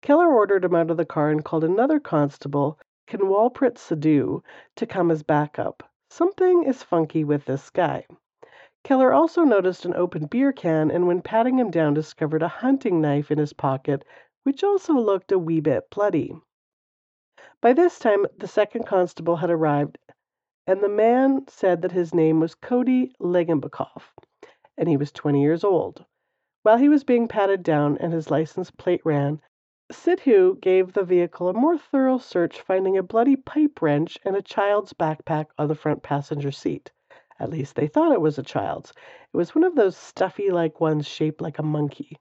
Keller 0.00 0.32
ordered 0.32 0.64
him 0.64 0.76
out 0.76 0.92
of 0.92 0.96
the 0.96 1.04
car 1.04 1.30
and 1.30 1.44
called 1.44 1.64
another 1.64 1.98
constable, 1.98 2.78
Kinwalprit 3.08 3.74
Sidhu, 3.74 4.44
to 4.76 4.86
come 4.86 5.10
as 5.10 5.24
backup. 5.24 5.82
Something 6.08 6.62
is 6.62 6.84
funky 6.84 7.24
with 7.24 7.46
this 7.46 7.68
guy. 7.68 8.06
Keller 8.84 9.12
also 9.12 9.42
noticed 9.42 9.84
an 9.84 9.94
open 9.94 10.26
beer 10.26 10.52
can 10.52 10.92
and 10.92 11.08
when 11.08 11.20
patting 11.20 11.58
him 11.58 11.72
down 11.72 11.94
discovered 11.94 12.44
a 12.44 12.46
hunting 12.62 13.00
knife 13.00 13.32
in 13.32 13.38
his 13.38 13.52
pocket 13.52 14.04
which 14.46 14.62
also 14.62 14.92
looked 14.92 15.32
a 15.32 15.38
wee 15.40 15.58
bit 15.58 15.90
bloody. 15.90 16.32
By 17.60 17.72
this 17.72 17.98
time 17.98 18.26
the 18.38 18.46
second 18.46 18.84
constable 18.86 19.34
had 19.34 19.50
arrived, 19.50 19.98
and 20.68 20.80
the 20.80 20.88
man 20.88 21.48
said 21.48 21.82
that 21.82 21.90
his 21.90 22.14
name 22.14 22.38
was 22.38 22.54
Cody 22.54 23.10
Legebokoff, 23.18 24.14
and 24.78 24.88
he 24.88 24.96
was 24.96 25.10
20 25.10 25.42
years 25.42 25.64
old. 25.64 26.04
While 26.62 26.76
he 26.76 26.88
was 26.88 27.02
being 27.02 27.26
patted 27.26 27.64
down 27.64 27.98
and 27.98 28.12
his 28.12 28.30
license 28.30 28.70
plate 28.70 29.00
ran, 29.04 29.40
Sidhu 29.90 30.60
gave 30.60 30.92
the 30.92 31.02
vehicle 31.02 31.48
a 31.48 31.52
more 31.52 31.76
thorough 31.76 32.18
search, 32.18 32.60
finding 32.60 32.96
a 32.96 33.02
bloody 33.02 33.34
pipe 33.34 33.82
wrench 33.82 34.16
and 34.24 34.36
a 34.36 34.42
child's 34.42 34.92
backpack 34.92 35.46
on 35.58 35.66
the 35.66 35.74
front 35.74 36.04
passenger 36.04 36.52
seat. 36.52 36.92
At 37.40 37.50
least 37.50 37.74
they 37.74 37.88
thought 37.88 38.12
it 38.12 38.20
was 38.20 38.38
a 38.38 38.44
child's. 38.44 38.92
It 39.34 39.36
was 39.36 39.56
one 39.56 39.64
of 39.64 39.74
those 39.74 39.96
stuffy 39.96 40.52
like 40.52 40.80
ones 40.80 41.04
shaped 41.04 41.40
like 41.40 41.58
a 41.58 41.64
monkey 41.64 42.16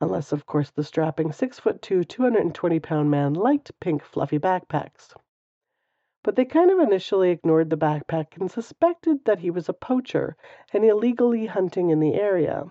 unless 0.00 0.30
of 0.30 0.44
course 0.44 0.70
the 0.70 0.84
strapping 0.84 1.32
six 1.32 1.58
foot 1.58 1.80
two, 1.80 2.04
220 2.04 2.78
pound 2.80 3.10
man 3.10 3.32
liked 3.32 3.80
pink 3.80 4.02
fluffy 4.02 4.38
backpacks. 4.38 5.14
But 6.22 6.36
they 6.36 6.44
kind 6.44 6.70
of 6.70 6.78
initially 6.80 7.30
ignored 7.30 7.70
the 7.70 7.78
backpack 7.78 8.36
and 8.36 8.50
suspected 8.50 9.24
that 9.24 9.38
he 9.38 9.50
was 9.50 9.68
a 9.68 9.72
poacher 9.72 10.36
and 10.72 10.84
illegally 10.84 11.46
hunting 11.46 11.90
in 11.90 12.00
the 12.00 12.14
area. 12.14 12.70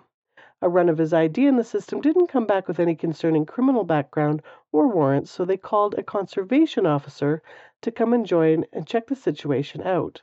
A 0.62 0.68
run 0.68 0.88
of 0.88 0.98
his 0.98 1.12
ID 1.12 1.46
in 1.46 1.56
the 1.56 1.64
system 1.64 2.00
didn't 2.00 2.28
come 2.28 2.46
back 2.46 2.68
with 2.68 2.78
any 2.78 2.94
concerning 2.94 3.44
criminal 3.44 3.84
background 3.84 4.40
or 4.72 4.88
warrants, 4.88 5.30
so 5.30 5.44
they 5.44 5.56
called 5.56 5.94
a 5.94 6.02
conservation 6.02 6.86
officer 6.86 7.42
to 7.82 7.90
come 7.90 8.12
and 8.12 8.24
join 8.24 8.64
and 8.72 8.86
check 8.86 9.06
the 9.06 9.16
situation 9.16 9.82
out. 9.82 10.22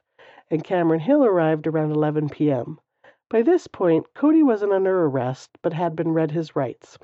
And 0.49 0.63
Cameron 0.63 1.01
Hill 1.01 1.25
arrived 1.25 1.67
around 1.67 1.91
11 1.91 2.29
p.m. 2.29 2.79
By 3.29 3.41
this 3.41 3.67
point 3.67 4.13
Cody 4.13 4.43
wasn't 4.43 4.73
under 4.73 5.05
arrest, 5.05 5.57
but 5.61 5.73
had 5.73 5.95
been 5.95 6.13
read 6.13 6.31
his 6.31 6.55
rights. 6.55 6.97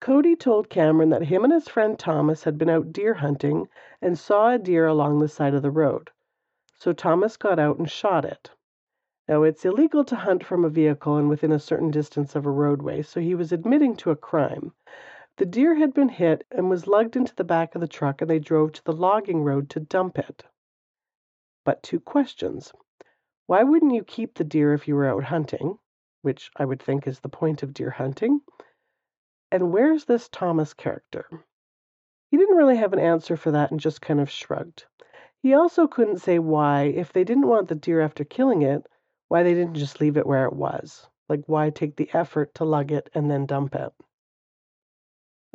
Cody 0.00 0.34
told 0.34 0.70
Cameron 0.70 1.10
that 1.10 1.24
him 1.24 1.44
and 1.44 1.52
his 1.52 1.68
friend 1.68 1.98
Thomas 1.98 2.44
had 2.44 2.56
been 2.56 2.70
out 2.70 2.90
deer 2.90 3.12
hunting 3.12 3.68
and 4.00 4.18
saw 4.18 4.50
a 4.50 4.58
deer 4.58 4.86
along 4.86 5.18
the 5.18 5.28
side 5.28 5.52
of 5.52 5.60
the 5.60 5.70
road. 5.70 6.10
So 6.78 6.94
Thomas 6.94 7.36
got 7.36 7.58
out 7.58 7.78
and 7.78 7.90
shot 7.90 8.24
it. 8.24 8.50
Now, 9.28 9.42
it's 9.42 9.66
illegal 9.66 10.02
to 10.06 10.16
hunt 10.16 10.42
from 10.42 10.64
a 10.64 10.70
vehicle 10.70 11.16
and 11.16 11.28
within 11.28 11.52
a 11.52 11.58
certain 11.58 11.90
distance 11.90 12.34
of 12.34 12.46
a 12.46 12.50
roadway, 12.50 13.02
so 13.02 13.20
he 13.20 13.34
was 13.34 13.52
admitting 13.52 13.94
to 13.96 14.10
a 14.10 14.16
crime. 14.16 14.72
The 15.36 15.46
deer 15.46 15.74
had 15.74 15.94
been 15.94 16.08
hit 16.08 16.46
and 16.50 16.70
was 16.70 16.86
lugged 16.86 17.14
into 17.14 17.34
the 17.36 17.44
back 17.44 17.74
of 17.74 17.80
the 17.80 17.86
truck, 17.86 18.22
and 18.22 18.30
they 18.30 18.38
drove 18.38 18.72
to 18.72 18.84
the 18.84 18.92
logging 18.92 19.44
road 19.44 19.68
to 19.70 19.80
dump 19.80 20.18
it. 20.18 20.44
But 21.64 21.82
two 21.82 22.00
questions. 22.00 22.72
Why 23.50 23.64
wouldn't 23.64 23.94
you 23.94 24.04
keep 24.04 24.34
the 24.34 24.44
deer 24.44 24.74
if 24.74 24.86
you 24.86 24.94
were 24.94 25.08
out 25.08 25.24
hunting? 25.24 25.76
Which 26.22 26.52
I 26.54 26.64
would 26.64 26.80
think 26.80 27.08
is 27.08 27.18
the 27.18 27.28
point 27.28 27.64
of 27.64 27.74
deer 27.74 27.90
hunting. 27.90 28.42
And 29.50 29.72
where's 29.72 30.04
this 30.04 30.28
Thomas 30.28 30.72
character? 30.72 31.26
He 32.30 32.36
didn't 32.36 32.56
really 32.56 32.76
have 32.76 32.92
an 32.92 33.00
answer 33.00 33.36
for 33.36 33.50
that 33.50 33.72
and 33.72 33.80
just 33.80 34.00
kind 34.00 34.20
of 34.20 34.30
shrugged. 34.30 34.86
He 35.42 35.52
also 35.52 35.88
couldn't 35.88 36.18
say 36.18 36.38
why, 36.38 36.82
if 36.82 37.12
they 37.12 37.24
didn't 37.24 37.48
want 37.48 37.66
the 37.66 37.74
deer 37.74 38.00
after 38.00 38.22
killing 38.22 38.62
it, 38.62 38.86
why 39.26 39.42
they 39.42 39.54
didn't 39.54 39.74
just 39.74 40.00
leave 40.00 40.16
it 40.16 40.28
where 40.28 40.44
it 40.44 40.54
was. 40.54 41.08
Like, 41.28 41.42
why 41.46 41.70
take 41.70 41.96
the 41.96 42.08
effort 42.12 42.54
to 42.54 42.64
lug 42.64 42.92
it 42.92 43.10
and 43.14 43.28
then 43.28 43.46
dump 43.46 43.74
it? 43.74 43.92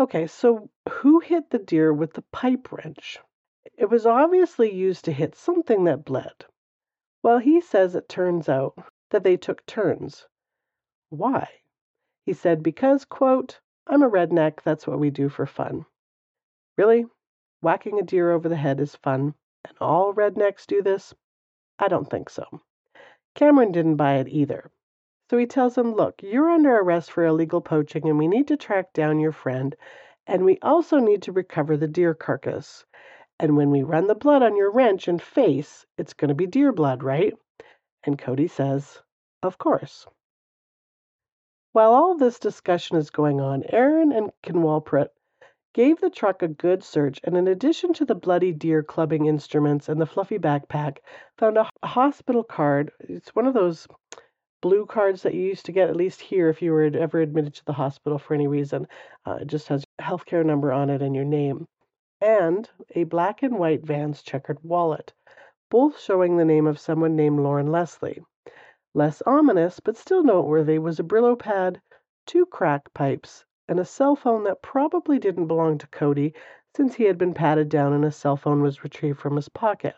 Okay, 0.02 0.28
so 0.28 0.70
who 0.90 1.22
hit 1.22 1.50
the 1.50 1.60
deer 1.60 1.94
with 1.94 2.12
the 2.12 2.24
pipe 2.34 2.74
wrench? 2.74 3.20
It 3.78 3.90
was 3.90 4.06
obviously 4.06 4.74
used 4.74 5.06
to 5.06 5.14
hit 5.14 5.36
something 5.36 5.86
that 5.86 6.04
bled. 6.04 6.44
Well, 7.26 7.40
he 7.40 7.60
says 7.60 7.96
it 7.96 8.08
turns 8.08 8.48
out 8.48 8.78
that 9.10 9.24
they 9.24 9.36
took 9.36 9.66
turns. 9.66 10.28
Why? 11.10 11.50
He 12.24 12.34
said, 12.34 12.62
because, 12.62 13.04
quote, 13.04 13.62
I'm 13.88 14.04
a 14.04 14.10
redneck, 14.12 14.62
that's 14.62 14.86
what 14.86 15.00
we 15.00 15.10
do 15.10 15.28
for 15.28 15.48
fun. 15.48 15.88
Really? 16.78 17.08
Whacking 17.62 17.98
a 17.98 18.04
deer 18.04 18.32
over 18.32 18.48
the 18.48 18.56
head 18.56 18.80
is 18.80 18.96
fun, 18.96 19.34
and 19.68 19.76
all 19.82 20.14
rednecks 20.14 20.68
do 20.68 20.84
this? 20.84 21.16
I 21.80 21.88
don't 21.88 22.08
think 22.08 22.30
so. 22.30 22.62
Cameron 23.34 23.72
didn't 23.72 23.96
buy 23.96 24.18
it 24.18 24.28
either. 24.28 24.70
So 25.32 25.40
he 25.40 25.48
tells 25.48 25.76
him, 25.76 25.96
Look, 25.96 26.22
you're 26.22 26.52
under 26.52 26.76
arrest 26.76 27.12
for 27.12 27.26
illegal 27.26 27.60
poaching, 27.60 28.08
and 28.08 28.20
we 28.20 28.28
need 28.28 28.48
to 28.50 28.56
track 28.56 28.94
down 28.94 29.20
your 29.20 29.32
friend, 29.32 29.76
and 30.28 30.46
we 30.46 30.60
also 30.62 31.00
need 31.00 31.24
to 31.24 31.32
recover 31.32 31.76
the 31.76 31.88
deer 31.88 32.14
carcass. 32.14 32.86
And 33.38 33.58
when 33.58 33.70
we 33.70 33.84
run 33.84 34.08
the 34.08 34.16
blood 34.16 34.44
on 34.44 34.56
your 34.56 34.72
wrench 34.72 35.10
and 35.10 35.22
face, 35.22 35.86
it's 35.98 36.14
going 36.14 36.30
to 36.30 36.36
be 36.36 36.48
deer 36.48 36.72
blood, 36.72 37.04
right? 37.04 37.34
And 38.06 38.18
Cody 38.18 38.48
says, 38.48 39.02
Of 39.44 39.58
course. 39.58 40.06
While 41.74 41.94
all 41.94 42.16
this 42.16 42.40
discussion 42.40 42.96
is 42.96 43.10
going 43.10 43.42
on, 43.42 43.64
Aaron 43.68 44.14
and 44.14 44.32
Kinwalprit 44.42 45.10
gave 45.74 46.00
the 46.00 46.10
truck 46.10 46.42
a 46.42 46.48
good 46.48 46.82
search, 46.82 47.20
and 47.26 47.36
in 47.36 47.50
addition 47.50 47.92
to 47.92 48.06
the 48.06 48.16
bloody 48.16 48.54
deer 48.54 48.82
clubbing 48.82 49.26
instruments 49.26 49.90
and 49.90 50.00
the 50.00 50.06
fluffy 50.06 50.40
backpack, 50.40 51.00
found 51.38 51.58
a 51.58 51.70
hospital 51.84 52.46
card. 52.46 52.94
It's 53.02 53.36
one 53.36 53.46
of 53.46 53.54
those 53.54 53.86
blue 54.62 54.86
cards 54.86 55.24
that 55.24 55.34
you 55.34 55.42
used 55.42 55.66
to 55.66 55.74
get, 55.74 55.90
at 55.90 55.98
least 55.98 56.22
here, 56.22 56.48
if 56.48 56.62
you 56.62 56.72
were 56.72 56.84
ever 56.84 57.20
admitted 57.20 57.56
to 57.56 57.66
the 57.66 57.74
hospital 57.74 58.18
for 58.18 58.34
any 58.34 58.48
reason. 58.48 58.88
Uh, 59.26 59.40
it 59.42 59.48
just 59.48 59.68
has 59.68 59.84
a 60.00 60.04
healthcare 60.04 60.46
number 60.46 60.72
on 60.72 60.90
it 60.90 61.02
and 61.02 61.14
your 61.14 61.26
name 61.26 61.68
and 62.22 62.70
a 62.92 63.04
black 63.04 63.44
and 63.44 63.60
white 63.60 63.84
Vans 63.84 64.22
checkered 64.22 64.64
wallet, 64.64 65.14
both 65.70 66.00
showing 66.00 66.38
the 66.38 66.46
name 66.46 66.66
of 66.66 66.80
someone 66.80 67.16
named 67.16 67.40
Loren 67.40 67.72
Leslie. 67.72 68.24
Less 68.94 69.22
ominous, 69.26 69.80
but 69.82 69.98
still 69.98 70.24
noteworthy, 70.24 70.80
was 70.80 71.00
a 71.00 71.04
Brillo 71.04 71.38
pad, 71.38 71.82
two 72.26 72.46
crack 72.46 72.94
pipes, 72.94 73.44
and 73.68 73.80
a 73.80 73.86
cell 73.86 74.16
phone 74.16 74.46
that 74.46 74.62
probably 74.62 75.20
didn't 75.20 75.48
belong 75.48 75.78
to 75.78 75.88
Cody 75.88 76.34
since 76.76 76.96
he 76.96 77.04
had 77.04 77.18
been 77.18 77.34
patted 77.34 77.68
down 77.68 77.92
and 77.92 78.04
his 78.04 78.16
cell 78.16 78.38
phone 78.38 78.62
was 78.62 78.84
retrieved 78.84 79.20
from 79.20 79.36
his 79.36 79.50
pocket. 79.50 79.96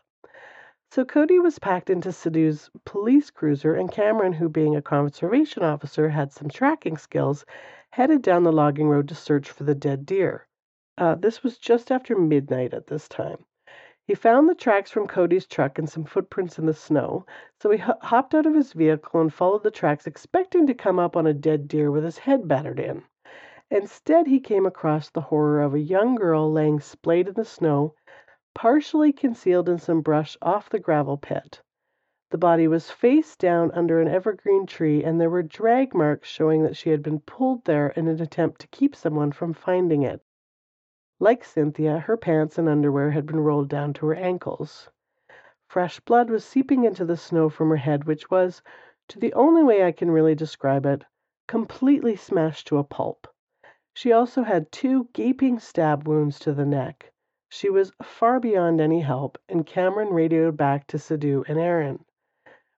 So 0.90 1.04
Cody 1.06 1.38
was 1.38 1.60
packed 1.60 1.90
into 1.90 2.12
Sidhu's 2.12 2.72
police 2.86 3.30
cruiser, 3.30 3.76
and 3.76 3.92
Cameron, 3.92 4.34
who 4.34 4.48
being 4.48 4.76
a 4.76 4.82
conservation 4.82 5.62
officer 5.62 6.10
had 6.10 6.32
some 6.32 6.50
tracking 6.50 6.98
skills, 6.98 7.46
headed 7.92 8.22
down 8.22 8.44
the 8.44 8.52
logging 8.52 8.88
road 8.88 9.10
to 9.10 9.16
search 9.16 9.52
for 9.52 9.66
the 9.66 9.76
dead 9.76 10.06
deer. 10.06 10.47
Uh, 10.98 11.14
this 11.16 11.44
was 11.44 11.58
just 11.58 11.92
after 11.92 12.18
midnight 12.18 12.74
at 12.74 12.88
this 12.88 13.08
time. 13.08 13.46
He 14.08 14.16
found 14.16 14.48
the 14.48 14.56
tracks 14.56 14.90
from 14.90 15.06
Cody's 15.06 15.46
truck 15.46 15.78
and 15.78 15.88
some 15.88 16.06
footprints 16.06 16.58
in 16.58 16.66
the 16.66 16.74
snow, 16.74 17.26
so 17.62 17.70
he 17.70 17.78
hopped 17.78 18.34
out 18.34 18.46
of 18.46 18.56
his 18.56 18.74
vehicle 18.74 19.22
and 19.22 19.34
followed 19.34 19.64
the 19.64 19.70
tracks, 19.70 20.08
expecting 20.08 20.66
to 20.66 20.74
come 20.74 20.98
up 20.98 21.16
on 21.16 21.28
a 21.28 21.34
dead 21.34 21.68
deer 21.68 21.92
with 21.92 22.04
his 22.04 22.18
head 22.18 22.48
battered 22.48 22.80
in. 22.80 23.04
Instead, 23.70 24.28
he 24.28 24.40
came 24.40 24.66
across 24.66 25.10
the 25.10 25.22
horror 25.22 25.62
of 25.62 25.74
a 25.74 25.80
young 25.80 26.16
girl 26.16 26.52
laying 26.52 26.80
splayed 26.80 27.28
in 27.28 27.34
the 27.34 27.44
snow, 27.44 27.94
partially 28.56 29.12
concealed 29.12 29.68
in 29.68 29.78
some 29.78 30.02
brush 30.02 30.38
off 30.42 30.70
the 30.70 30.80
gravel 30.80 31.18
pit. 31.18 31.62
The 32.32 32.38
body 32.38 32.68
was 32.68 32.90
face 32.90 33.36
down 33.36 33.72
under 33.72 34.00
an 34.02 34.08
evergreen 34.08 34.66
tree, 34.66 35.04
and 35.04 35.20
there 35.20 35.30
were 35.30 35.44
drag 35.44 35.94
marks 35.94 36.30
showing 36.30 36.64
that 36.64 36.78
she 36.78 36.90
had 36.90 37.04
been 37.04 37.20
pulled 37.20 37.66
there 37.66 37.90
in 37.90 38.08
an 38.08 38.22
attempt 38.22 38.62
to 38.62 38.68
keep 38.68 38.96
someone 38.96 39.32
from 39.32 39.54
finding 39.54 40.04
it. 40.04 40.22
Like 41.20 41.44
Cynthia, 41.44 41.98
her 41.98 42.16
pants 42.16 42.60
and 42.60 42.70
underwear 42.70 43.10
had 43.10 43.26
been 43.26 43.40
rolled 43.40 43.70
down 43.70 43.94
to 43.94 44.06
her 44.06 44.14
ankles. 44.16 44.92
Fresh 45.68 46.00
blood 46.02 46.30
was 46.30 46.46
seeping 46.46 46.84
into 46.84 47.06
the 47.06 47.18
snow 47.18 47.50
from 47.50 47.70
her 47.70 47.78
head, 47.78 48.04
which 48.04 48.30
was, 48.30 48.62
to 49.08 49.20
the 49.20 49.34
only 49.34 49.64
way 49.64 49.84
I 49.84 49.92
can 49.92 50.12
really 50.12 50.36
describe 50.36 50.86
it, 50.86 51.04
completely 51.48 52.16
smashed 52.16 52.68
to 52.68 52.78
a 52.78 52.84
pulp. 52.84 53.28
She 53.94 54.12
also 54.12 54.44
had 54.44 54.72
two 54.72 55.10
gaping 55.14 55.58
stab 55.58 56.08
wounds 56.08 56.38
to 56.40 56.54
the 56.54 56.66
neck. 56.68 57.12
She 57.50 57.70
was 57.70 57.94
far 58.04 58.40
beyond 58.40 58.80
any 58.80 59.02
help, 59.02 59.40
and 59.50 59.66
Cameron 59.66 60.10
radioed 60.10 60.56
back 60.56 60.86
to 60.88 60.98
Sidhu 60.98 61.44
and 61.48 61.58
Aaron. 61.58 62.06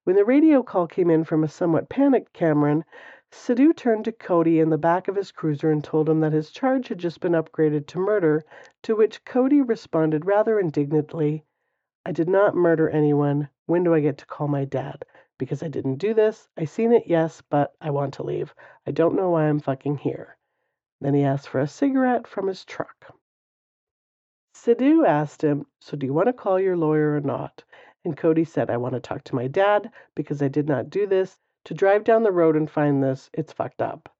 When 0.05 0.15
the 0.15 0.23
radio 0.23 0.63
call 0.63 0.87
came 0.87 1.09
in 1.09 1.25
from 1.25 1.43
a 1.43 1.49
somewhat 1.49 1.89
panicked 1.89 2.31
Cameron, 2.31 2.85
Sidhu 3.31 3.75
turned 3.75 4.05
to 4.05 4.11
Cody 4.11 4.59
in 4.59 4.69
the 4.69 4.77
back 4.77 5.07
of 5.07 5.15
his 5.15 5.31
cruiser 5.31 5.69
and 5.69 5.83
told 5.83 6.09
him 6.09 6.19
that 6.21 6.33
his 6.33 6.49
charge 6.49 6.87
had 6.87 6.97
just 6.97 7.19
been 7.19 7.33
upgraded 7.33 7.85
to 7.87 7.99
murder, 7.99 8.43
to 8.81 8.95
which 8.95 9.23
Cody 9.23 9.61
responded 9.61 10.25
rather 10.25 10.59
indignantly, 10.59 11.43
I 12.05 12.11
did 12.11 12.27
not 12.27 12.55
murder 12.55 12.89
anyone. 12.89 13.49
When 13.67 13.83
do 13.83 13.93
I 13.93 13.99
get 13.99 14.17
to 14.17 14.25
call 14.25 14.47
my 14.47 14.65
dad? 14.65 15.05
Because 15.37 15.61
I 15.61 15.67
didn't 15.67 15.97
do 15.97 16.13
this. 16.13 16.49
I 16.57 16.65
seen 16.65 16.91
it, 16.91 17.03
yes, 17.05 17.41
but 17.41 17.75
I 17.79 17.91
want 17.91 18.15
to 18.15 18.23
leave. 18.23 18.55
I 18.87 18.91
don't 18.91 19.15
know 19.15 19.29
why 19.29 19.43
I'm 19.45 19.59
fucking 19.59 19.97
here. 19.97 20.37
Then 20.99 21.13
he 21.13 21.23
asked 21.23 21.49
for 21.49 21.59
a 21.59 21.67
cigarette 21.67 22.25
from 22.25 22.47
his 22.47 22.65
truck. 22.65 23.15
Sidhu 24.55 25.05
asked 25.05 25.43
him, 25.43 25.67
So 25.79 25.95
do 25.95 26.05
you 26.07 26.13
want 26.13 26.27
to 26.27 26.33
call 26.33 26.59
your 26.59 26.75
lawyer 26.75 27.15
or 27.15 27.21
not? 27.21 27.63
And 28.03 28.17
Cody 28.17 28.43
said, 28.43 28.69
I 28.69 28.77
want 28.77 28.95
to 28.95 28.99
talk 28.99 29.23
to 29.25 29.35
my 29.35 29.47
dad 29.47 29.91
because 30.15 30.41
I 30.41 30.47
did 30.47 30.67
not 30.67 30.89
do 30.89 31.05
this. 31.05 31.37
To 31.65 31.73
drive 31.73 32.03
down 32.03 32.23
the 32.23 32.31
road 32.31 32.55
and 32.55 32.69
find 32.69 33.03
this, 33.03 33.29
it's 33.33 33.53
fucked 33.53 33.81
up. 33.81 34.15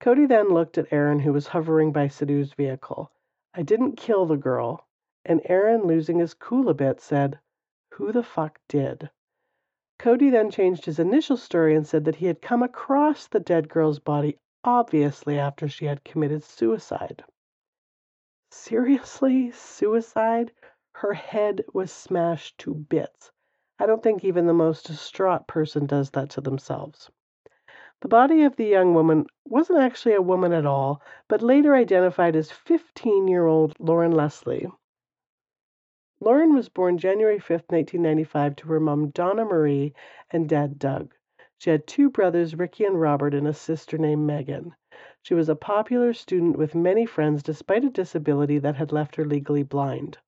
Cody 0.00 0.26
then 0.26 0.48
looked 0.48 0.78
at 0.78 0.92
Aaron, 0.92 1.20
who 1.20 1.32
was 1.32 1.48
hovering 1.48 1.92
by 1.92 2.08
Sidhu's 2.08 2.52
vehicle. 2.52 3.10
I 3.54 3.62
didn't 3.62 3.96
kill 3.96 4.26
the 4.26 4.36
girl. 4.36 4.86
And 5.24 5.40
Aaron, 5.44 5.82
losing 5.82 6.18
his 6.18 6.34
cool 6.34 6.68
a 6.68 6.74
bit, 6.74 7.00
said, 7.00 7.38
Who 7.94 8.12
the 8.12 8.22
fuck 8.22 8.60
did? 8.68 9.10
Cody 9.98 10.30
then 10.30 10.50
changed 10.50 10.84
his 10.84 10.98
initial 10.98 11.36
story 11.36 11.74
and 11.74 11.86
said 11.86 12.04
that 12.04 12.16
he 12.16 12.26
had 12.26 12.42
come 12.42 12.62
across 12.62 13.28
the 13.28 13.40
dead 13.40 13.68
girl's 13.68 13.98
body 13.98 14.38
obviously 14.64 15.38
after 15.38 15.68
she 15.68 15.86
had 15.86 16.04
committed 16.04 16.44
suicide. 16.44 17.24
Seriously? 18.50 19.50
Suicide? 19.50 20.52
Her 20.94 21.14
head 21.14 21.64
was 21.72 21.90
smashed 21.90 22.58
to 22.58 22.74
bits. 22.74 23.32
I 23.78 23.86
don't 23.86 24.02
think 24.02 24.24
even 24.24 24.46
the 24.46 24.52
most 24.52 24.86
distraught 24.86 25.46
person 25.46 25.86
does 25.86 26.10
that 26.10 26.30
to 26.30 26.40
themselves. 26.40 27.10
The 28.00 28.08
body 28.08 28.42
of 28.42 28.56
the 28.56 28.66
young 28.66 28.94
woman 28.94 29.26
wasn't 29.44 29.78
actually 29.78 30.14
a 30.14 30.22
woman 30.22 30.52
at 30.52 30.66
all, 30.66 31.00
but 31.28 31.40
later 31.40 31.74
identified 31.74 32.34
as 32.34 32.50
15 32.50 33.28
year 33.28 33.46
old 33.46 33.74
Loren 33.78 34.12
Leslie. 34.12 34.66
Loren 36.20 36.54
was 36.54 36.68
born 36.68 36.98
January 36.98 37.38
5, 37.38 37.50
1995, 37.68 38.56
to 38.56 38.68
her 38.68 38.80
mom 38.80 39.10
Donna 39.10 39.44
Marie 39.44 39.94
and 40.30 40.48
dad 40.48 40.78
Doug. 40.78 41.14
She 41.58 41.70
had 41.70 41.86
two 41.86 42.10
brothers, 42.10 42.56
Ricky 42.56 42.84
and 42.84 43.00
Robert, 43.00 43.34
and 43.34 43.46
a 43.46 43.54
sister 43.54 43.98
named 43.98 44.26
Megan. 44.26 44.74
She 45.22 45.34
was 45.34 45.48
a 45.48 45.54
popular 45.54 46.12
student 46.12 46.56
with 46.56 46.74
many 46.74 47.06
friends 47.06 47.42
despite 47.42 47.84
a 47.84 47.90
disability 47.90 48.58
that 48.58 48.74
had 48.76 48.92
left 48.92 49.14
her 49.16 49.24
legally 49.24 49.62
blind. 49.62 50.18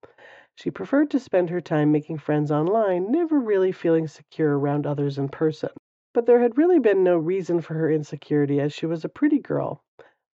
She 0.57 0.71
preferred 0.71 1.11
to 1.11 1.19
spend 1.19 1.51
her 1.51 1.61
time 1.61 1.91
making 1.91 2.19
friends 2.19 2.53
online, 2.53 3.11
never 3.11 3.41
really 3.41 3.73
feeling 3.73 4.07
secure 4.07 4.57
around 4.59 4.87
others 4.87 5.19
in 5.19 5.29
person. 5.29 5.71
But 6.13 6.27
there 6.27 6.39
had 6.39 6.57
really 6.57 6.79
been 6.79 7.03
no 7.03 7.19
reason 7.19 7.61
for 7.61 7.75
her 7.75 7.91
insecurity 7.91 8.61
as 8.61 8.73
she 8.73 8.87
was 8.87 9.05
a 9.05 9.09
pretty 9.09 9.41
girl. 9.41 9.83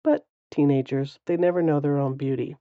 But 0.04 0.26
teenagers, 0.50 1.18
they 1.24 1.36
never 1.38 1.62
know 1.62 1.80
their 1.80 1.96
own 1.96 2.16
beauty. 2.16 2.56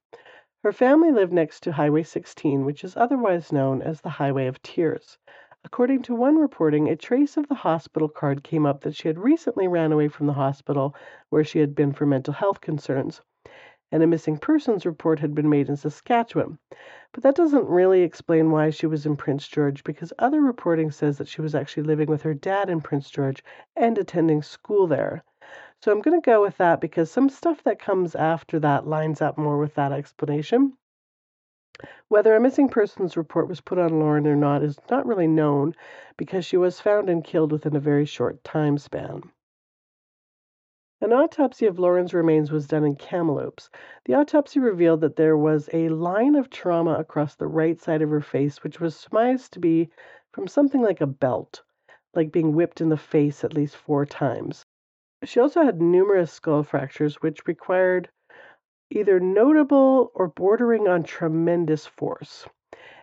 Her 0.63 0.71
family 0.71 1.11
lived 1.11 1.33
next 1.33 1.61
to 1.63 1.73
Highway 1.73 2.03
16, 2.03 2.63
which 2.63 2.83
is 2.83 2.95
otherwise 2.95 3.51
known 3.51 3.81
as 3.81 4.01
the 4.01 4.09
Highway 4.09 4.47
of 4.47 4.61
Tears. 4.61 5.17
According 5.65 6.03
to 6.03 6.15
one 6.15 6.37
reporting, 6.37 6.87
a 6.87 6.95
trace 6.95 7.35
of 7.35 7.49
the 7.49 7.55
hospital 7.55 8.07
card 8.07 8.43
came 8.43 8.65
up 8.65 8.81
that 8.81 8.95
she 8.95 9.09
had 9.09 9.19
recently 9.19 9.67
ran 9.67 9.91
away 9.91 10.07
from 10.07 10.27
the 10.27 10.33
hospital 10.33 10.95
where 11.29 11.43
she 11.43 11.59
had 11.59 11.75
been 11.75 11.91
for 11.91 12.05
mental 12.05 12.33
health 12.33 12.61
concerns, 12.61 13.21
and 13.91 14.03
a 14.03 14.07
missing 14.07 14.37
persons 14.37 14.85
report 14.85 15.19
had 15.19 15.33
been 15.33 15.49
made 15.49 15.69
in 15.69 15.75
Saskatchewan. 15.75 16.59
But 17.11 17.23
that 17.23 17.35
doesn't 17.35 17.67
really 17.67 18.01
explain 18.01 18.51
why 18.51 18.69
she 18.69 18.85
was 18.85 19.05
in 19.05 19.15
Prince 19.15 19.47
George 19.47 19.83
because 19.83 20.13
other 20.19 20.41
reporting 20.41 20.91
says 20.91 21.17
that 21.17 21.27
she 21.27 21.41
was 21.41 21.55
actually 21.55 21.83
living 21.83 22.09
with 22.09 22.21
her 22.21 22.33
dad 22.33 22.69
in 22.69 22.81
Prince 22.81 23.09
George 23.09 23.43
and 23.75 23.97
attending 23.97 24.41
school 24.43 24.87
there. 24.87 25.23
So 25.81 25.91
I'm 25.91 26.01
going 26.01 26.21
to 26.21 26.25
go 26.25 26.41
with 26.41 26.57
that 26.57 26.81
because 26.81 27.09
some 27.09 27.29
stuff 27.29 27.63
that 27.63 27.79
comes 27.79 28.13
after 28.13 28.59
that 28.59 28.85
lines 28.85 29.21
up 29.21 29.37
more 29.37 29.57
with 29.57 29.75
that 29.75 29.91
explanation. 29.91 30.73
Whether 32.09 32.35
a 32.35 32.41
missing 32.41 32.67
persons 32.67 33.15
report 33.15 33.47
was 33.47 33.61
put 33.61 33.77
on 33.77 33.99
Loren 33.99 34.27
or 34.27 34.35
not 34.35 34.63
is 34.63 34.77
not 34.89 35.05
really 35.05 35.27
known 35.27 35.73
because 36.17 36.43
she 36.45 36.57
was 36.57 36.81
found 36.81 37.09
and 37.09 37.23
killed 37.23 37.53
within 37.53 37.75
a 37.75 37.79
very 37.79 38.05
short 38.05 38.43
time 38.43 38.77
span. 38.77 39.31
An 41.01 41.13
autopsy 41.13 41.65
of 41.65 41.79
Loren's 41.79 42.13
remains 42.13 42.51
was 42.51 42.67
done 42.67 42.83
in 42.83 42.95
Kamloops. 42.95 43.69
The 44.03 44.15
autopsy 44.15 44.59
revealed 44.59 44.99
that 45.01 45.15
there 45.15 45.37
was 45.37 45.69
a 45.71 45.87
line 45.87 46.35
of 46.35 46.49
trauma 46.49 46.95
across 46.95 47.35
the 47.35 47.47
right 47.47 47.79
side 47.79 48.01
of 48.01 48.09
her 48.09 48.19
face, 48.19 48.63
which 48.63 48.81
was 48.81 48.97
surmised 48.97 49.53
to 49.53 49.59
be 49.59 49.89
from 50.33 50.45
something 50.47 50.81
like 50.81 50.99
a 50.99 51.07
belt, 51.07 51.63
like 52.13 52.33
being 52.33 52.53
whipped 52.53 52.81
in 52.81 52.89
the 52.89 52.97
face 52.97 53.45
at 53.45 53.53
least 53.53 53.77
four 53.77 54.05
times. 54.05 54.65
She 55.23 55.39
also 55.39 55.63
had 55.63 55.81
numerous 55.81 56.33
skull 56.33 56.63
fractures, 56.63 57.21
which 57.21 57.47
required 57.47 58.09
either 58.89 59.19
notable 59.19 60.11
or 60.15 60.27
bordering 60.27 60.87
on 60.87 61.03
tremendous 61.03 61.85
force. 61.85 62.45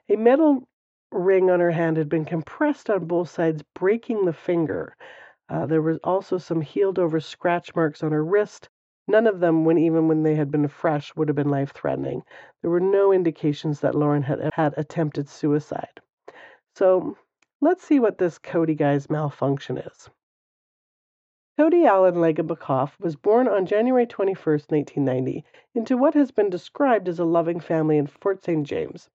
A 0.08 0.16
metal 0.16 0.68
ring 1.12 1.50
on 1.50 1.60
her 1.60 1.70
hand 1.70 1.96
had 1.96 2.08
been 2.08 2.24
compressed 2.24 2.90
on 2.90 3.06
both 3.06 3.30
sides, 3.30 3.62
breaking 3.74 4.24
the 4.26 4.32
finger. 4.32 4.96
Uh, 5.48 5.64
there 5.64 5.82
was 5.82 5.98
also 6.02 6.38
some 6.38 6.60
healed 6.60 6.98
over 6.98 7.20
scratch 7.20 7.72
marks 7.76 8.02
on 8.02 8.10
her 8.10 8.24
wrist. 8.24 8.68
None 9.06 9.28
of 9.28 9.38
them, 9.38 9.64
when 9.64 9.78
even 9.78 10.08
when 10.08 10.24
they 10.24 10.34
had 10.34 10.50
been 10.50 10.66
fresh, 10.66 11.14
would 11.14 11.28
have 11.28 11.36
been 11.36 11.48
life 11.48 11.72
threatening. 11.72 12.24
There 12.60 12.70
were 12.70 12.80
no 12.80 13.12
indications 13.12 13.80
that 13.80 13.94
Loren 13.94 14.22
had 14.22 14.50
had 14.54 14.74
attempted 14.76 15.28
suicide. 15.28 16.00
So 16.74 17.16
let's 17.60 17.84
see 17.84 18.00
what 18.00 18.18
this 18.18 18.38
Cody 18.38 18.74
guy's 18.74 19.08
malfunction 19.08 19.78
is. 19.78 20.10
Cody 21.56 21.86
Allen 21.86 22.16
Legebokoff 22.16 22.98
was 22.98 23.14
born 23.14 23.46
on 23.46 23.66
January 23.66 24.06
21, 24.06 24.34
1990, 24.68 25.44
into 25.76 25.96
what 25.96 26.14
has 26.14 26.32
been 26.32 26.50
described 26.50 27.08
as 27.08 27.20
a 27.20 27.24
loving 27.24 27.60
family 27.60 27.98
in 27.98 28.08
Fort 28.08 28.44
St. 28.44 28.66
James. 28.66 29.08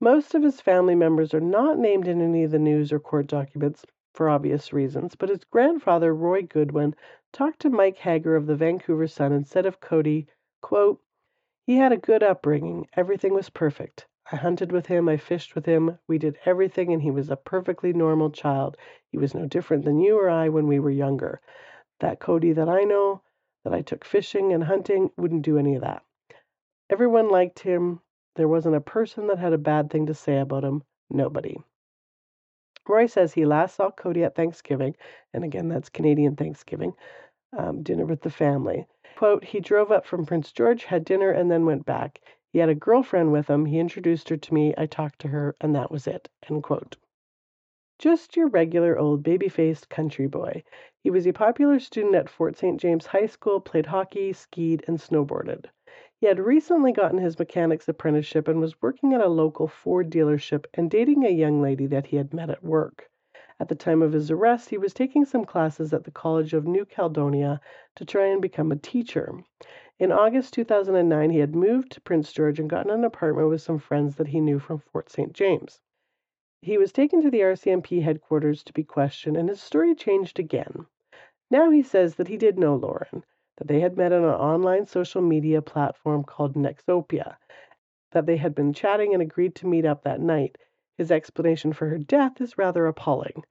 Most 0.00 0.34
of 0.34 0.42
his 0.42 0.60
family 0.60 0.96
members 0.96 1.32
are 1.32 1.40
not 1.40 1.78
named 1.78 2.08
in 2.08 2.20
any 2.20 2.42
of 2.42 2.50
the 2.50 2.58
news 2.58 2.92
or 2.92 2.98
court 2.98 3.28
documents 3.28 3.86
for 4.14 4.28
obvious 4.28 4.72
reasons, 4.72 5.14
but 5.14 5.28
his 5.28 5.44
grandfather, 5.44 6.14
Roy 6.14 6.42
Goodwin, 6.42 6.94
talked 7.32 7.60
to 7.60 7.70
Mike 7.70 7.98
Hager 7.98 8.36
of 8.36 8.46
the 8.46 8.56
Vancouver 8.56 9.06
Sun 9.06 9.32
and 9.32 9.46
said 9.46 9.66
of 9.66 9.80
Cody, 9.80 10.26
quote, 10.60 11.00
He 11.66 11.76
had 11.76 11.92
a 11.92 11.96
good 11.96 12.22
upbringing. 12.22 12.88
Everything 12.94 13.34
was 13.34 13.50
perfect. 13.50 14.06
I 14.30 14.36
hunted 14.36 14.72
with 14.72 14.86
him, 14.86 15.08
I 15.08 15.16
fished 15.16 15.54
with 15.54 15.64
him, 15.64 15.98
we 16.06 16.18
did 16.18 16.38
everything, 16.44 16.92
and 16.92 17.00
he 17.00 17.10
was 17.10 17.30
a 17.30 17.36
perfectly 17.36 17.94
normal 17.94 18.30
child. 18.30 18.76
He 19.10 19.16
was 19.16 19.34
no 19.34 19.46
different 19.46 19.84
than 19.84 20.00
you 20.00 20.18
or 20.18 20.28
I 20.28 20.50
when 20.50 20.66
we 20.66 20.78
were 20.78 20.90
younger. 20.90 21.40
That 22.00 22.20
Cody 22.20 22.52
that 22.52 22.68
I 22.68 22.84
know, 22.84 23.22
that 23.64 23.72
I 23.72 23.80
took 23.80 24.04
fishing 24.04 24.52
and 24.52 24.64
hunting, 24.64 25.10
wouldn't 25.16 25.42
do 25.42 25.56
any 25.56 25.76
of 25.76 25.80
that. 25.80 26.04
Everyone 26.90 27.30
liked 27.30 27.60
him. 27.60 28.00
There 28.36 28.48
wasn't 28.48 28.76
a 28.76 28.80
person 28.80 29.26
that 29.28 29.38
had 29.38 29.52
a 29.52 29.58
bad 29.58 29.90
thing 29.90 30.06
to 30.06 30.14
say 30.14 30.38
about 30.38 30.64
him. 30.64 30.82
Nobody. 31.10 31.56
Roy 32.88 33.06
says 33.06 33.32
he 33.32 33.44
last 33.44 33.76
saw 33.76 33.90
Cody 33.90 34.24
at 34.24 34.34
Thanksgiving, 34.34 34.96
and 35.34 35.44
again, 35.44 35.68
that's 35.68 35.88
Canadian 35.88 36.36
Thanksgiving, 36.36 36.94
um, 37.56 37.82
dinner 37.82 38.06
with 38.06 38.22
the 38.22 38.30
family. 38.30 38.86
Quote, 39.16 39.44
he 39.44 39.60
drove 39.60 39.92
up 39.92 40.06
from 40.06 40.24
Prince 40.24 40.52
George, 40.52 40.84
had 40.84 41.04
dinner, 41.04 41.30
and 41.30 41.50
then 41.50 41.66
went 41.66 41.84
back. 41.84 42.20
He 42.52 42.58
had 42.60 42.68
a 42.68 42.74
girlfriend 42.74 43.32
with 43.32 43.48
him. 43.48 43.66
He 43.66 43.78
introduced 43.78 44.28
her 44.30 44.36
to 44.36 44.54
me. 44.54 44.74
I 44.78 44.86
talked 44.86 45.20
to 45.20 45.28
her, 45.28 45.54
and 45.60 45.74
that 45.74 45.90
was 45.90 46.06
it. 46.06 46.28
End 46.48 46.62
quote. 46.62 46.96
Just 47.98 48.36
your 48.36 48.48
regular 48.48 48.98
old 48.98 49.22
baby 49.22 49.48
faced 49.48 49.88
country 49.88 50.26
boy. 50.26 50.62
He 51.02 51.10
was 51.10 51.26
a 51.26 51.32
popular 51.32 51.80
student 51.80 52.14
at 52.14 52.30
Fort 52.30 52.56
St. 52.56 52.80
James 52.80 53.06
High 53.06 53.26
School, 53.26 53.60
played 53.60 53.86
hockey, 53.86 54.32
skied, 54.32 54.84
and 54.86 54.98
snowboarded. 54.98 55.66
He 56.20 56.26
had 56.26 56.40
recently 56.40 56.90
gotten 56.90 57.18
his 57.18 57.38
mechanic's 57.38 57.88
apprenticeship 57.88 58.48
and 58.48 58.60
was 58.60 58.82
working 58.82 59.12
at 59.12 59.20
a 59.20 59.28
local 59.28 59.68
Ford 59.68 60.10
dealership 60.10 60.66
and 60.74 60.90
dating 60.90 61.24
a 61.24 61.30
young 61.30 61.62
lady 61.62 61.86
that 61.86 62.06
he 62.06 62.16
had 62.16 62.34
met 62.34 62.50
at 62.50 62.64
work. 62.64 63.08
At 63.60 63.68
the 63.68 63.76
time 63.76 64.02
of 64.02 64.12
his 64.12 64.28
arrest, 64.28 64.70
he 64.70 64.78
was 64.78 64.92
taking 64.92 65.24
some 65.24 65.44
classes 65.44 65.92
at 65.92 66.02
the 66.02 66.10
College 66.10 66.54
of 66.54 66.66
New 66.66 66.84
Caledonia 66.84 67.60
to 67.94 68.04
try 68.04 68.26
and 68.26 68.42
become 68.42 68.72
a 68.72 68.76
teacher. 68.76 69.32
In 70.00 70.10
August 70.10 70.54
2009, 70.54 71.30
he 71.30 71.38
had 71.38 71.54
moved 71.54 71.92
to 71.92 72.00
Prince 72.00 72.32
George 72.32 72.58
and 72.58 72.68
gotten 72.68 72.90
an 72.90 73.04
apartment 73.04 73.48
with 73.48 73.62
some 73.62 73.78
friends 73.78 74.16
that 74.16 74.26
he 74.28 74.40
knew 74.40 74.58
from 74.58 74.78
Fort 74.78 75.10
St. 75.10 75.32
James. 75.32 75.80
He 76.62 76.78
was 76.78 76.90
taken 76.90 77.22
to 77.22 77.30
the 77.30 77.42
RCMP 77.42 78.02
headquarters 78.02 78.64
to 78.64 78.72
be 78.72 78.82
questioned, 78.82 79.36
and 79.36 79.48
his 79.48 79.60
story 79.60 79.94
changed 79.94 80.40
again. 80.40 80.86
Now 81.48 81.70
he 81.70 81.82
says 81.82 82.16
that 82.16 82.26
he 82.26 82.36
did 82.36 82.58
know 82.58 82.74
Loren, 82.74 83.22
that 83.58 83.68
they 83.68 83.80
had 83.80 83.96
met 83.96 84.12
on 84.12 84.24
an 84.24 84.30
online 84.30 84.86
social 84.86 85.20
media 85.20 85.60
platform 85.60 86.24
called 86.24 86.54
Nexopia, 86.54 87.36
that 88.12 88.24
they 88.24 88.36
had 88.36 88.54
been 88.54 88.72
chatting 88.72 89.12
and 89.12 89.20
agreed 89.22 89.54
to 89.56 89.66
meet 89.66 89.84
up 89.84 90.04
that 90.04 90.20
night. 90.20 90.56
His 90.96 91.10
explanation 91.10 91.72
for 91.72 91.88
her 91.88 91.98
death 91.98 92.40
is 92.40 92.56
rather 92.56 92.86
appalling. 92.86 93.44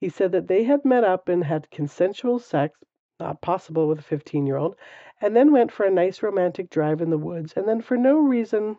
He 0.00 0.08
said 0.08 0.32
that 0.32 0.48
they 0.48 0.64
had 0.64 0.84
met 0.84 1.04
up 1.04 1.28
and 1.28 1.44
had 1.44 1.70
consensual 1.70 2.38
sex, 2.38 2.78
not 3.18 3.42
possible 3.42 3.86
with 3.86 3.98
a 3.98 4.02
15 4.02 4.46
year 4.46 4.56
old, 4.56 4.76
and 5.20 5.36
then 5.36 5.52
went 5.52 5.70
for 5.70 5.84
a 5.84 5.90
nice 5.90 6.22
romantic 6.22 6.70
drive 6.70 7.02
in 7.02 7.10
the 7.10 7.18
woods, 7.18 7.52
and 7.54 7.68
then 7.68 7.82
for 7.82 7.96
no 7.96 8.18
reason 8.18 8.78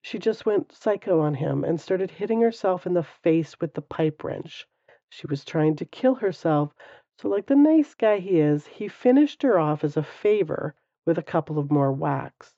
she 0.00 0.18
just 0.18 0.44
went 0.46 0.72
psycho 0.72 1.20
on 1.20 1.34
him 1.34 1.64
and 1.64 1.80
started 1.80 2.10
hitting 2.10 2.40
herself 2.40 2.86
in 2.86 2.94
the 2.94 3.02
face 3.02 3.60
with 3.60 3.74
the 3.74 3.82
pipe 3.82 4.24
wrench. 4.24 4.66
She 5.10 5.26
was 5.26 5.44
trying 5.44 5.76
to 5.76 5.84
kill 5.84 6.16
herself, 6.16 6.74
so, 7.16 7.28
like 7.28 7.46
the 7.46 7.54
nice 7.54 7.94
guy 7.94 8.18
he 8.18 8.40
is, 8.40 8.66
he 8.66 8.88
finished 8.88 9.42
her 9.42 9.58
off 9.58 9.84
as 9.84 9.96
a 9.96 10.02
favor 10.02 10.74
with 11.06 11.16
a 11.16 11.22
couple 11.22 11.58
of 11.58 11.70
more 11.70 11.92
whacks. 11.92 12.56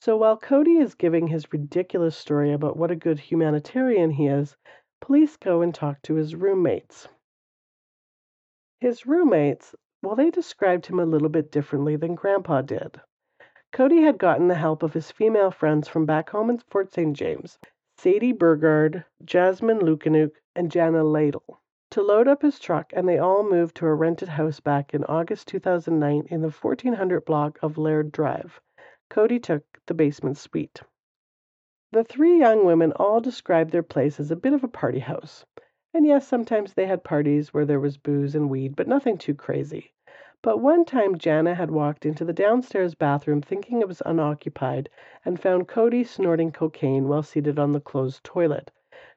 So, 0.00 0.16
while 0.16 0.36
Cody 0.36 0.78
is 0.78 0.94
giving 0.94 1.26
his 1.26 1.52
ridiculous 1.52 2.16
story 2.16 2.52
about 2.52 2.76
what 2.76 2.90
a 2.90 2.96
good 2.96 3.20
humanitarian 3.20 4.10
he 4.10 4.26
is, 4.26 4.56
police 5.00 5.36
go 5.36 5.62
and 5.62 5.74
talk 5.74 6.00
to 6.02 6.14
his 6.14 6.34
roommates. 6.34 7.08
His 8.80 9.06
roommates, 9.06 9.74
well, 10.02 10.16
they 10.16 10.30
described 10.30 10.86
him 10.86 10.98
a 10.98 11.06
little 11.06 11.28
bit 11.28 11.52
differently 11.52 11.94
than 11.94 12.14
Grandpa 12.16 12.62
did. 12.62 13.00
Cody 13.72 14.02
had 14.02 14.18
gotten 14.18 14.48
the 14.48 14.54
help 14.54 14.82
of 14.82 14.92
his 14.92 15.12
female 15.12 15.50
friends 15.50 15.86
from 15.86 16.04
back 16.04 16.30
home 16.30 16.50
in 16.50 16.58
Fort 16.58 16.92
St. 16.92 17.16
James, 17.16 17.58
Sadie 17.96 18.32
Burgard, 18.32 19.04
Jasmine 19.24 19.78
Lukanuk, 19.78 20.32
and 20.56 20.70
Jana 20.70 21.04
Ladle, 21.04 21.61
to 21.92 22.02
load 22.02 22.26
up 22.26 22.40
his 22.40 22.58
truck, 22.58 22.90
and 22.94 23.06
they 23.06 23.18
all 23.18 23.42
moved 23.42 23.76
to 23.76 23.84
a 23.84 23.94
rented 23.94 24.30
house 24.30 24.60
back 24.60 24.94
in 24.94 25.04
August 25.04 25.46
2009 25.48 26.26
in 26.30 26.40
the 26.40 26.48
1400 26.48 27.22
block 27.26 27.58
of 27.60 27.76
Laird 27.76 28.10
Drive. 28.10 28.58
Cody 29.10 29.38
took 29.38 29.62
the 29.84 29.92
basement 29.92 30.38
suite. 30.38 30.80
The 31.90 32.02
three 32.02 32.38
young 32.38 32.64
women 32.64 32.92
all 32.92 33.20
described 33.20 33.72
their 33.72 33.82
place 33.82 34.18
as 34.18 34.30
a 34.30 34.36
bit 34.36 34.54
of 34.54 34.64
a 34.64 34.68
party 34.68 35.00
house. 35.00 35.44
And 35.92 36.06
yes, 36.06 36.26
sometimes 36.26 36.72
they 36.72 36.86
had 36.86 37.04
parties 37.04 37.52
where 37.52 37.66
there 37.66 37.78
was 37.78 37.98
booze 37.98 38.34
and 38.34 38.48
weed, 38.48 38.74
but 38.74 38.88
nothing 38.88 39.18
too 39.18 39.34
crazy. 39.34 39.92
But 40.40 40.60
one 40.60 40.86
time 40.86 41.18
Jana 41.18 41.54
had 41.54 41.70
walked 41.70 42.06
into 42.06 42.24
the 42.24 42.32
downstairs 42.32 42.94
bathroom 42.94 43.42
thinking 43.42 43.82
it 43.82 43.88
was 43.88 44.00
unoccupied 44.06 44.88
and 45.26 45.38
found 45.38 45.68
Cody 45.68 46.04
snorting 46.04 46.52
cocaine 46.52 47.06
while 47.06 47.22
seated 47.22 47.58
on 47.58 47.72
the 47.72 47.80
closed 47.80 48.24
toilet. 48.24 48.70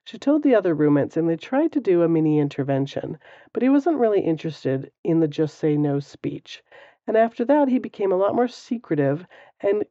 She 0.05 0.19
told 0.19 0.43
the 0.43 0.53
other 0.53 0.75
roommates 0.75 1.17
and 1.17 1.27
they 1.27 1.35
tried 1.35 1.71
to 1.71 1.81
do 1.81 2.03
a 2.03 2.07
mini 2.07 2.37
intervention, 2.37 3.17
but 3.51 3.63
he 3.63 3.69
wasn't 3.69 3.97
really 3.97 4.21
interested 4.21 4.91
in 5.03 5.19
the 5.19 5.27
just 5.27 5.57
say 5.57 5.75
no 5.77 5.99
speech. 5.99 6.63
And 7.07 7.17
after 7.17 7.43
that, 7.45 7.69
he 7.69 7.79
became 7.79 8.11
a 8.11 8.15
lot 8.15 8.35
more 8.35 8.47
secretive, 8.47 9.25
and 9.61 9.83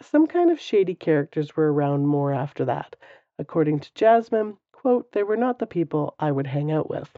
some 0.00 0.26
kind 0.26 0.50
of 0.50 0.58
shady 0.60 0.96
characters 0.96 1.56
were 1.56 1.72
around 1.72 2.08
more 2.08 2.32
after 2.32 2.64
that. 2.64 2.96
According 3.38 3.78
to 3.80 3.94
Jasmine, 3.94 4.58
quote, 4.72 5.12
they 5.12 5.22
were 5.22 5.36
not 5.36 5.60
the 5.60 5.66
people 5.68 6.16
I 6.18 6.32
would 6.32 6.48
hang 6.48 6.72
out 6.72 6.90
with. 6.90 7.16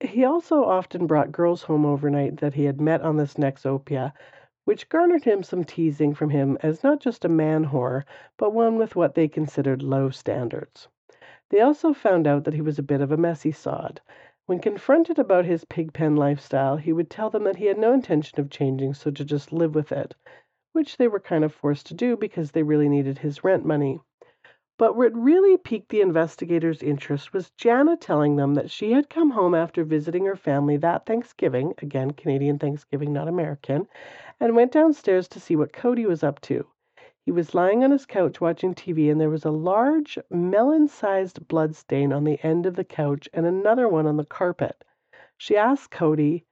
He 0.00 0.24
also 0.24 0.64
often 0.64 1.06
brought 1.06 1.32
girls 1.32 1.62
home 1.62 1.86
overnight 1.86 2.36
that 2.38 2.54
he 2.54 2.64
had 2.64 2.78
met 2.78 3.00
on 3.00 3.16
this 3.16 3.38
Nexopia, 3.38 4.12
which 4.66 4.90
garnered 4.90 5.24
him 5.24 5.42
some 5.42 5.64
teasing 5.64 6.12
from 6.12 6.28
him 6.28 6.58
as 6.62 6.84
not 6.84 7.00
just 7.00 7.24
a 7.24 7.28
man 7.30 7.64
whore, 7.64 8.04
but 8.36 8.52
one 8.52 8.76
with 8.76 8.94
what 8.94 9.14
they 9.14 9.26
considered 9.26 9.82
low 9.82 10.10
standards. 10.10 10.86
They 11.48 11.60
also 11.60 11.94
found 11.94 12.26
out 12.26 12.44
that 12.44 12.52
he 12.52 12.60
was 12.60 12.78
a 12.78 12.82
bit 12.82 13.00
of 13.00 13.10
a 13.10 13.16
messy 13.16 13.52
sod. 13.52 14.02
When 14.44 14.58
confronted 14.58 15.18
about 15.18 15.46
his 15.46 15.64
pigpen 15.64 16.14
lifestyle, 16.14 16.76
he 16.76 16.92
would 16.92 17.08
tell 17.08 17.30
them 17.30 17.44
that 17.44 17.56
he 17.56 17.66
had 17.66 17.78
no 17.78 17.92
intention 17.94 18.38
of 18.38 18.50
changing, 18.50 18.92
so 18.94 19.10
to 19.10 19.24
just 19.24 19.50
live 19.50 19.74
with 19.74 19.92
it, 19.92 20.14
which 20.72 20.98
they 20.98 21.08
were 21.08 21.20
kind 21.20 21.42
of 21.42 21.54
forced 21.54 21.86
to 21.86 21.94
do 21.94 22.16
because 22.16 22.50
they 22.50 22.62
really 22.62 22.88
needed 22.88 23.18
his 23.18 23.42
rent 23.42 23.64
money. 23.64 24.00
But 24.80 24.96
what 24.96 25.14
really 25.14 25.58
piqued 25.58 25.90
the 25.90 26.00
investigators' 26.00 26.82
interest 26.82 27.34
was 27.34 27.50
Jana 27.50 27.98
telling 27.98 28.36
them 28.36 28.54
that 28.54 28.70
she 28.70 28.92
had 28.92 29.10
come 29.10 29.28
home 29.32 29.54
after 29.54 29.84
visiting 29.84 30.24
her 30.24 30.36
family 30.36 30.78
that 30.78 31.04
Thanksgiving 31.04 31.74
again, 31.82 32.12
Canadian 32.12 32.58
Thanksgiving, 32.58 33.12
not 33.12 33.28
American 33.28 33.86
and 34.40 34.56
went 34.56 34.72
downstairs 34.72 35.28
to 35.28 35.38
see 35.38 35.54
what 35.54 35.74
Cody 35.74 36.06
was 36.06 36.22
up 36.22 36.40
to. 36.48 36.66
He 37.26 37.30
was 37.30 37.54
lying 37.54 37.84
on 37.84 37.90
his 37.90 38.06
couch 38.06 38.40
watching 38.40 38.74
TV, 38.74 39.12
and 39.12 39.20
there 39.20 39.28
was 39.28 39.44
a 39.44 39.50
large, 39.50 40.18
melon 40.30 40.88
sized 40.88 41.46
blood 41.46 41.76
stain 41.76 42.10
on 42.10 42.24
the 42.24 42.42
end 42.42 42.64
of 42.64 42.74
the 42.74 42.82
couch 42.82 43.28
and 43.34 43.44
another 43.44 43.86
one 43.86 44.06
on 44.06 44.16
the 44.16 44.24
carpet. 44.24 44.82
She 45.36 45.58
asked 45.58 45.90
Cody, 45.90 46.46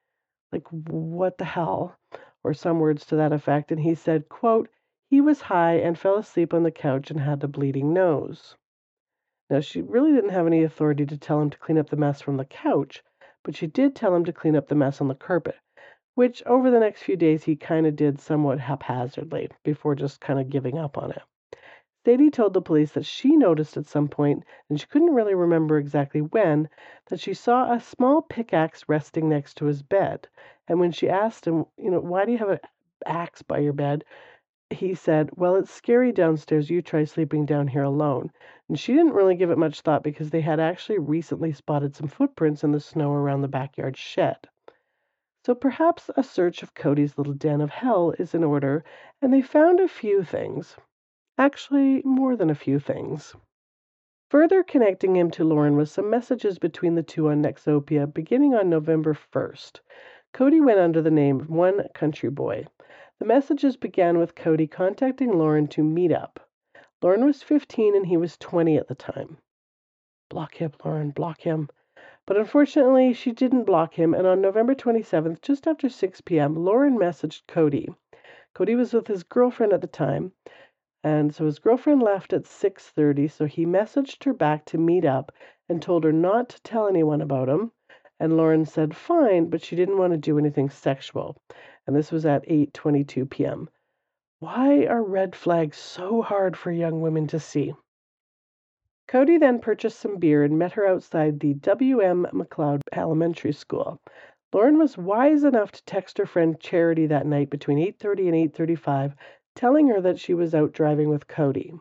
like, 0.52 0.68
what 0.70 1.38
the 1.38 1.46
hell? 1.46 1.96
Or 2.44 2.52
some 2.52 2.78
words 2.78 3.06
to 3.06 3.16
that 3.16 3.32
effect, 3.32 3.72
and 3.72 3.80
he 3.80 3.94
said, 3.94 4.28
quote, 4.28 4.68
he 5.08 5.20
was 5.20 5.40
high 5.40 5.74
and 5.74 5.98
fell 5.98 6.16
asleep 6.16 6.52
on 6.52 6.62
the 6.62 6.70
couch 6.70 7.10
and 7.10 7.20
had 7.20 7.42
a 7.42 7.48
bleeding 7.48 7.92
nose. 7.92 8.56
Now, 9.48 9.60
she 9.60 9.80
really 9.80 10.12
didn't 10.12 10.30
have 10.30 10.46
any 10.46 10.62
authority 10.62 11.06
to 11.06 11.16
tell 11.16 11.40
him 11.40 11.48
to 11.50 11.58
clean 11.58 11.78
up 11.78 11.88
the 11.88 11.96
mess 11.96 12.20
from 12.20 12.36
the 12.36 12.44
couch, 12.44 13.02
but 13.42 13.56
she 13.56 13.66
did 13.66 13.96
tell 13.96 14.14
him 14.14 14.26
to 14.26 14.32
clean 14.32 14.54
up 14.54 14.68
the 14.68 14.74
mess 14.74 15.00
on 15.00 15.08
the 15.08 15.14
carpet, 15.14 15.56
which 16.14 16.42
over 16.44 16.70
the 16.70 16.80
next 16.80 17.02
few 17.02 17.16
days 17.16 17.44
he 17.44 17.56
kind 17.56 17.86
of 17.86 17.96
did 17.96 18.20
somewhat 18.20 18.60
haphazardly 18.60 19.48
before 19.62 19.94
just 19.94 20.20
kind 20.20 20.38
of 20.38 20.50
giving 20.50 20.76
up 20.76 20.98
on 20.98 21.10
it. 21.12 21.22
Sadie 22.04 22.30
told 22.30 22.54
the 22.54 22.62
police 22.62 22.92
that 22.92 23.04
she 23.04 23.36
noticed 23.36 23.76
at 23.76 23.86
some 23.86 24.08
point, 24.08 24.42
and 24.68 24.80
she 24.80 24.86
couldn't 24.86 25.14
really 25.14 25.34
remember 25.34 25.78
exactly 25.78 26.20
when, 26.20 26.68
that 27.06 27.20
she 27.20 27.34
saw 27.34 27.72
a 27.72 27.80
small 27.80 28.22
pickaxe 28.22 28.88
resting 28.88 29.28
next 29.28 29.58
to 29.58 29.66
his 29.66 29.82
bed. 29.82 30.28
And 30.68 30.80
when 30.80 30.92
she 30.92 31.08
asked 31.08 31.46
him, 31.46 31.66
you 31.76 31.90
know, 31.90 32.00
why 32.00 32.24
do 32.24 32.32
you 32.32 32.38
have 32.38 32.50
an 32.50 32.60
axe 33.04 33.42
by 33.42 33.58
your 33.58 33.72
bed? 33.72 34.04
He 34.70 34.94
said, 34.94 35.30
Well, 35.34 35.56
it's 35.56 35.70
scary 35.70 36.12
downstairs. 36.12 36.68
You 36.68 36.82
try 36.82 37.04
sleeping 37.04 37.46
down 37.46 37.68
here 37.68 37.84
alone. 37.84 38.30
And 38.68 38.78
she 38.78 38.92
didn't 38.92 39.14
really 39.14 39.34
give 39.34 39.50
it 39.50 39.56
much 39.58 39.80
thought 39.80 40.02
because 40.02 40.30
they 40.30 40.42
had 40.42 40.60
actually 40.60 40.98
recently 40.98 41.52
spotted 41.52 41.94
some 41.94 42.08
footprints 42.08 42.62
in 42.62 42.72
the 42.72 42.80
snow 42.80 43.12
around 43.12 43.40
the 43.40 43.48
backyard 43.48 43.96
shed. 43.96 44.48
So 45.46 45.54
perhaps 45.54 46.10
a 46.16 46.22
search 46.22 46.62
of 46.62 46.74
Cody's 46.74 47.16
little 47.16 47.32
den 47.32 47.62
of 47.62 47.70
hell 47.70 48.12
is 48.18 48.34
in 48.34 48.44
order, 48.44 48.84
and 49.22 49.32
they 49.32 49.40
found 49.40 49.80
a 49.80 49.88
few 49.88 50.22
things. 50.22 50.76
Actually, 51.38 52.02
more 52.04 52.36
than 52.36 52.50
a 52.50 52.54
few 52.54 52.78
things. 52.78 53.34
Further 54.28 54.62
connecting 54.62 55.16
him 55.16 55.30
to 55.30 55.44
Loren 55.44 55.76
was 55.76 55.90
some 55.90 56.10
messages 56.10 56.58
between 56.58 56.94
the 56.94 57.02
two 57.02 57.30
on 57.30 57.40
Nexopia 57.40 58.06
beginning 58.12 58.54
on 58.54 58.68
November 58.68 59.14
1st. 59.14 59.80
Cody 60.34 60.60
went 60.60 60.78
under 60.78 61.00
the 61.00 61.10
name 61.10 61.40
of 61.40 61.48
One 61.48 61.88
Country 61.94 62.28
Boy. 62.28 62.66
The 63.18 63.24
messages 63.24 63.76
began 63.76 64.16
with 64.16 64.36
Cody 64.36 64.68
contacting 64.68 65.36
Loren 65.36 65.66
to 65.68 65.82
meet 65.82 66.12
up. 66.12 66.48
Loren 67.02 67.24
was 67.24 67.42
15 67.42 67.96
and 67.96 68.06
he 68.06 68.16
was 68.16 68.36
20 68.36 68.76
at 68.76 68.86
the 68.86 68.94
time. 68.94 69.38
Block 70.28 70.54
him, 70.54 70.70
Loren, 70.84 71.10
block 71.10 71.40
him. 71.40 71.68
But 72.26 72.36
unfortunately, 72.36 73.12
she 73.12 73.32
didn't 73.32 73.64
block 73.64 73.94
him, 73.94 74.14
and 74.14 74.24
on 74.24 74.40
November 74.40 74.72
27th, 74.72 75.40
just 75.42 75.66
after 75.66 75.88
6 75.88 76.20
p.m., 76.20 76.54
Loren 76.54 76.96
messaged 76.96 77.48
Cody. 77.48 77.88
Cody 78.54 78.76
was 78.76 78.92
with 78.94 79.08
his 79.08 79.24
girlfriend 79.24 79.72
at 79.72 79.80
the 79.80 79.88
time, 79.88 80.30
and 81.02 81.34
so 81.34 81.44
his 81.44 81.58
girlfriend 81.58 82.00
left 82.02 82.32
at 82.32 82.44
6:30, 82.44 83.28
so 83.30 83.46
he 83.46 83.66
messaged 83.66 84.22
her 84.24 84.32
back 84.32 84.64
to 84.66 84.78
meet 84.78 85.04
up 85.04 85.32
and 85.68 85.82
told 85.82 86.04
her 86.04 86.12
not 86.12 86.48
to 86.50 86.62
tell 86.62 86.86
anyone 86.86 87.20
about 87.20 87.48
him. 87.48 87.72
And 88.20 88.36
Loren 88.36 88.64
said 88.64 88.94
fine, 88.94 89.50
but 89.50 89.60
she 89.60 89.74
didn't 89.74 89.98
want 89.98 90.12
to 90.12 90.18
do 90.18 90.38
anything 90.38 90.70
sexual 90.70 91.40
and 91.88 91.96
this 91.96 92.12
was 92.12 92.26
at 92.26 92.46
8:22 92.46 93.30
p.m. 93.30 93.70
Why 94.40 94.84
are 94.84 95.02
red 95.02 95.34
flags 95.34 95.78
so 95.78 96.20
hard 96.20 96.54
for 96.54 96.70
young 96.70 97.00
women 97.00 97.26
to 97.28 97.40
see? 97.40 97.72
Cody 99.06 99.38
then 99.38 99.58
purchased 99.58 99.98
some 99.98 100.18
beer 100.18 100.44
and 100.44 100.58
met 100.58 100.72
her 100.72 100.86
outside 100.86 101.40
the 101.40 101.54
W.M. 101.54 102.26
McLeod 102.34 102.82
Elementary 102.92 103.52
School. 103.54 104.02
Loren 104.52 104.76
was 104.76 104.98
wise 104.98 105.44
enough 105.44 105.72
to 105.72 105.84
text 105.86 106.18
her 106.18 106.26
friend 106.26 106.60
Charity 106.60 107.06
that 107.06 107.24
night 107.24 107.48
between 107.48 107.78
8:30 107.78 108.26
and 108.28 108.52
8:35, 108.52 109.14
telling 109.54 109.88
her 109.88 110.02
that 110.02 110.18
she 110.18 110.34
was 110.34 110.54
out 110.54 110.72
driving 110.72 111.08
with 111.08 111.26
Cody. 111.26 111.72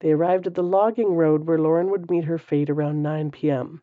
They 0.00 0.10
arrived 0.10 0.48
at 0.48 0.54
the 0.54 0.64
logging 0.64 1.14
road 1.14 1.46
where 1.46 1.60
Loren 1.60 1.92
would 1.92 2.10
meet 2.10 2.24
her 2.24 2.38
fate 2.38 2.70
around 2.70 3.04
9 3.04 3.30
p.m. 3.30 3.82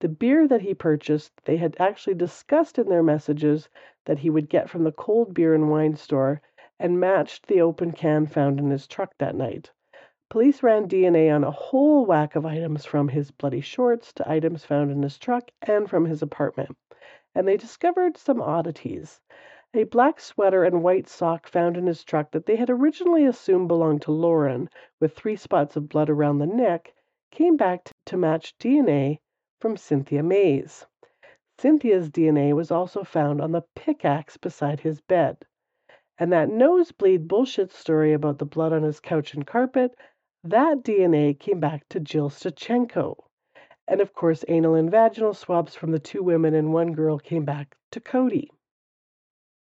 The 0.00 0.10
beer 0.10 0.46
that 0.46 0.60
he 0.60 0.74
purchased, 0.74 1.42
they 1.46 1.56
had 1.56 1.74
actually 1.78 2.16
discussed 2.16 2.78
in 2.78 2.90
their 2.90 3.02
messages 3.02 3.70
that 4.04 4.18
he 4.18 4.28
would 4.28 4.50
get 4.50 4.68
from 4.68 4.84
the 4.84 4.92
cold 4.92 5.32
beer 5.32 5.54
and 5.54 5.70
wine 5.70 5.96
store 5.96 6.42
and 6.78 7.00
matched 7.00 7.46
the 7.46 7.62
open 7.62 7.92
can 7.92 8.26
found 8.26 8.60
in 8.60 8.68
his 8.68 8.86
truck 8.86 9.16
that 9.16 9.34
night. 9.34 9.72
Police 10.28 10.62
ran 10.62 10.86
DNA 10.86 11.34
on 11.34 11.44
a 11.44 11.50
whole 11.50 12.04
whack 12.04 12.36
of 12.36 12.44
items 12.44 12.84
from 12.84 13.08
his 13.08 13.30
bloody 13.30 13.62
shorts 13.62 14.12
to 14.12 14.30
items 14.30 14.66
found 14.66 14.90
in 14.90 15.02
his 15.02 15.16
truck 15.16 15.50
and 15.62 15.88
from 15.88 16.04
his 16.04 16.20
apartment, 16.20 16.76
and 17.34 17.48
they 17.48 17.56
discovered 17.56 18.18
some 18.18 18.42
oddities. 18.42 19.22
A 19.72 19.84
black 19.84 20.20
sweater 20.20 20.62
and 20.62 20.82
white 20.82 21.08
sock 21.08 21.46
found 21.46 21.74
in 21.78 21.86
his 21.86 22.04
truck 22.04 22.32
that 22.32 22.44
they 22.44 22.56
had 22.56 22.68
originally 22.68 23.24
assumed 23.24 23.68
belonged 23.68 24.02
to 24.02 24.12
Loren, 24.12 24.68
with 25.00 25.14
three 25.16 25.36
spots 25.36 25.74
of 25.74 25.88
blood 25.88 26.10
around 26.10 26.36
the 26.36 26.46
neck, 26.46 26.92
came 27.30 27.56
back 27.56 27.90
to 28.04 28.18
match 28.18 28.58
DNA 28.58 29.20
from 29.60 29.76
Cynthia 29.76 30.22
Maas. 30.22 30.86
Cynthia's 31.58 32.10
DNA 32.10 32.54
was 32.54 32.70
also 32.70 33.02
found 33.02 33.40
on 33.40 33.52
the 33.52 33.64
pickaxe 33.74 34.36
beside 34.36 34.80
his 34.80 35.00
bed. 35.00 35.44
And 36.18 36.32
that 36.32 36.50
nosebleed 36.50 37.26
bullshit 37.26 37.72
story 37.72 38.12
about 38.12 38.38
the 38.38 38.44
blood 38.44 38.72
on 38.72 38.82
his 38.82 39.00
couch 39.00 39.34
and 39.34 39.46
carpet 39.46 39.96
that 40.44 40.84
DNA 40.84 41.36
came 41.36 41.58
back 41.58 41.88
to 41.88 41.98
Jill 41.98 42.30
Stuchenko. 42.30 43.24
And 43.88 44.00
of 44.00 44.12
course, 44.12 44.44
anal 44.46 44.74
and 44.74 44.88
vaginal 44.90 45.34
swabs 45.34 45.74
from 45.74 45.90
the 45.90 45.98
two 45.98 46.22
women 46.22 46.54
and 46.54 46.72
one 46.72 46.92
girl 46.92 47.18
came 47.18 47.44
back 47.44 47.76
to 47.90 48.00
Cody. 48.00 48.52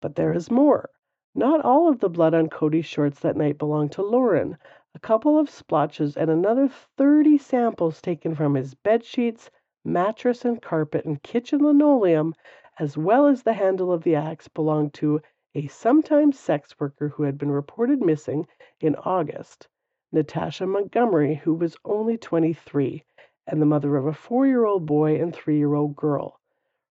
But 0.00 0.16
there 0.16 0.32
is 0.32 0.50
more. 0.50 0.90
Not 1.34 1.64
all 1.64 1.88
of 1.88 2.00
the 2.00 2.08
blood 2.08 2.34
on 2.34 2.48
Cody's 2.48 2.86
shorts 2.86 3.20
that 3.20 3.36
night 3.36 3.58
belonged 3.58 3.92
to 3.92 4.02
Loren. 4.02 4.56
A 4.94 4.98
couple 4.98 5.38
of 5.38 5.50
splotches 5.50 6.16
and 6.16 6.30
another 6.30 6.68
30 6.96 7.38
samples 7.38 8.00
taken 8.00 8.34
from 8.34 8.54
his 8.54 8.74
bed 8.74 9.04
sheets, 9.04 9.50
mattress 9.86 10.44
and 10.44 10.60
carpet 10.60 11.04
and 11.04 11.22
kitchen 11.22 11.60
linoleum, 11.60 12.34
as 12.78 12.98
well 12.98 13.28
as 13.28 13.42
the 13.44 13.52
handle 13.52 13.92
of 13.92 14.02
the 14.02 14.16
axe, 14.16 14.48
belonged 14.48 14.92
to 14.92 15.20
a 15.54 15.66
sometime 15.68 16.32
sex 16.32 16.74
worker 16.80 17.08
who 17.08 17.22
had 17.22 17.38
been 17.38 17.50
reported 17.50 18.00
missing 18.02 18.46
in 18.80 18.96
August. 18.96 19.68
Natasha 20.12 20.66
Montgomery, 20.66 21.36
who 21.36 21.54
was 21.54 21.76
only 21.84 22.18
23 22.18 23.04
and 23.46 23.62
the 23.62 23.66
mother 23.66 23.96
of 23.96 24.06
a 24.06 24.12
four 24.12 24.46
year 24.46 24.64
old 24.64 24.84
boy 24.86 25.20
and 25.20 25.34
three 25.34 25.56
year 25.56 25.74
old 25.74 25.94
girl. 25.94 26.40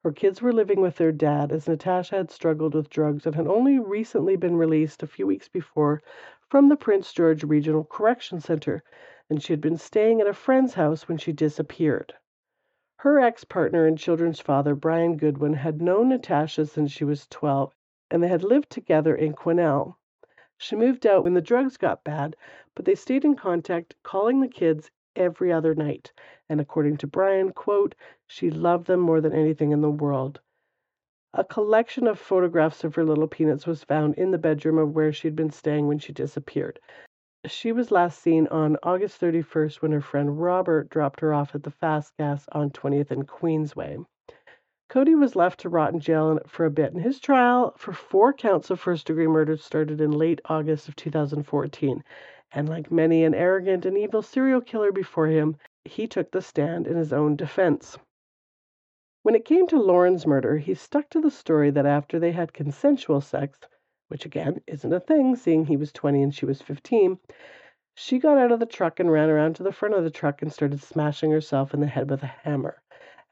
Her 0.05 0.13
kids 0.13 0.41
were 0.41 0.53
living 0.53 0.81
with 0.81 0.97
their 0.97 1.13
dad 1.13 1.51
as 1.51 1.67
Natasha 1.67 2.17
had 2.17 2.31
struggled 2.31 2.75
with 2.75 2.91
drugs 2.91 3.27
and 3.27 3.35
had 3.35 3.47
only 3.47 3.79
recently 3.79 4.37
been 4.37 4.57
released 4.57 5.03
a 5.03 5.09
few 5.09 5.27
weeks 5.27 5.49
before 5.49 6.01
from 6.49 6.69
the 6.69 6.77
Prince 6.77 7.13
George 7.13 7.43
Regional 7.43 7.85
Correction 7.85 8.41
Center, 8.41 8.85
and 9.29 9.43
she 9.43 9.53
had 9.53 9.61
been 9.61 9.79
staying 9.79 10.21
at 10.21 10.27
a 10.29 10.33
friend's 10.33 10.75
house 10.75 11.09
when 11.09 11.19
she 11.19 11.33
disappeared. 11.33 12.15
Her 13.05 13.21
ex 13.21 13.45
partner 13.45 13.85
and 13.85 13.99
children's 13.99 14.41
father, 14.41 14.75
Brian 14.75 15.19
Goodwin, 15.19 15.53
had 15.53 15.83
known 15.83 16.09
Natasha 16.09 16.65
since 16.65 16.91
she 16.91 17.05
was 17.05 17.27
12, 17.27 17.75
and 18.11 18.23
they 18.23 18.29
had 18.29 18.43
lived 18.43 18.71
together 18.71 19.15
in 19.15 19.35
Quesnel. 19.35 19.99
She 20.57 20.75
moved 20.75 21.07
out 21.07 21.23
when 21.23 21.35
the 21.35 21.43
drugs 21.43 21.77
got 21.77 22.03
bad, 22.03 22.35
but 22.75 22.87
they 22.87 22.95
stayed 22.95 23.27
in 23.27 23.37
contact, 23.37 23.95
calling 24.03 24.41
the 24.41 24.49
kids 24.49 24.91
every 25.15 25.53
other 25.53 25.75
night. 25.75 26.15
And 26.49 26.63
according 26.63 26.97
to 26.97 27.07
Brian, 27.07 27.53
quote, 27.53 27.95
she 28.27 28.49
loved 28.49 28.87
them 28.87 29.01
more 29.01 29.21
than 29.21 29.35
anything 29.35 29.71
in 29.73 29.83
the 29.83 29.91
world. 29.91 30.41
A 31.35 31.45
collection 31.45 32.07
of 32.07 32.19
photographs 32.19 32.85
of 32.85 32.95
her 32.95 33.05
little 33.05 33.29
peanuts 33.29 33.67
was 33.67 33.85
found 33.85 34.15
in 34.15 34.31
the 34.31 34.39
bedroom 34.39 34.79
of 34.79 34.95
where 34.95 35.13
she'd 35.13 35.37
been 35.37 35.51
staying 35.51 35.89
when 35.89 35.99
she 35.99 36.15
disappeared. 36.15 36.81
She 37.47 37.73
was 37.73 37.91
last 37.91 38.21
seen 38.21 38.47
on 38.47 38.79
August 38.83 39.21
31st 39.21 39.83
when 39.83 39.93
her 39.93 40.01
friend 40.01 40.41
Robert 40.41 40.89
dropped 40.89 41.21
her 41.21 41.35
off 41.35 41.55
at 41.55 41.63
the 41.63 41.71
Fast 41.71 42.17
Gas 42.17 42.49
on 42.53 42.71
20th 42.71 43.11
and 43.11 43.29
Queensway. 43.29 44.07
Cody 44.89 45.15
was 45.15 45.37
left 45.37 45.61
to 45.61 45.69
rot 45.69 45.93
in 45.93 46.01
jail 46.01 46.39
for 46.47 46.65
a 46.65 46.71
bit, 46.71 46.95
and 46.95 47.03
his 47.03 47.21
trial 47.21 47.75
for 47.77 47.93
four 47.93 48.33
counts 48.33 48.71
of 48.71 48.81
first 48.81 49.07
degree 49.07 49.27
murder 49.27 49.59
started 49.59 50.01
in 50.01 50.11
late 50.11 50.41
August 50.47 50.89
of 50.89 50.97
2014. 50.97 52.03
And 52.53 52.69
like 52.69 52.91
many 52.91 53.25
an 53.25 53.35
arrogant 53.35 53.85
and 53.85 53.99
evil 53.99 54.23
serial 54.23 54.63
killer 54.63 54.91
before 54.91 55.27
him, 55.27 55.57
he 55.85 56.07
took 56.07 56.31
the 56.31 56.41
stand 56.41 56.87
in 56.87 56.97
his 56.97 57.13
own 57.13 57.37
defense. 57.37 57.99
When 59.23 59.35
it 59.35 59.45
came 59.45 59.67
to 59.67 59.79
Loren's 59.79 60.27
murder, 60.27 60.57
he 60.57 60.73
stuck 60.73 61.11
to 61.11 61.21
the 61.21 61.31
story 61.31 61.71
that 61.73 61.85
after 61.85 62.19
they 62.19 62.33
had 62.33 62.55
consensual 62.55 63.21
sex, 63.21 63.59
which 64.09 64.27
again 64.27 64.61
isn't 64.67 64.93
a 64.93 65.01
thing, 65.01 65.37
seeing 65.37 65.67
he 65.67 65.77
was 65.77 65.93
20 65.93 66.23
and 66.23 66.35
she 66.35 66.47
was 66.47 66.63
15, 66.63 67.19
she 67.95 68.19
got 68.19 68.39
out 68.39 68.53
of 68.53 68.61
the 68.61 68.67
truck 68.67 69.01
and 69.01 69.11
ran 69.11 69.31
around 69.31 69.57
to 69.57 69.63
the 69.63 69.73
front 69.73 69.95
of 69.95 70.05
the 70.05 70.11
truck 70.11 70.43
and 70.43 70.53
started 70.53 70.81
smashing 70.81 71.31
herself 71.31 71.73
in 71.75 71.81
the 71.81 71.87
head 71.87 72.11
with 72.11 72.23
a 72.23 72.27
hammer 72.27 72.83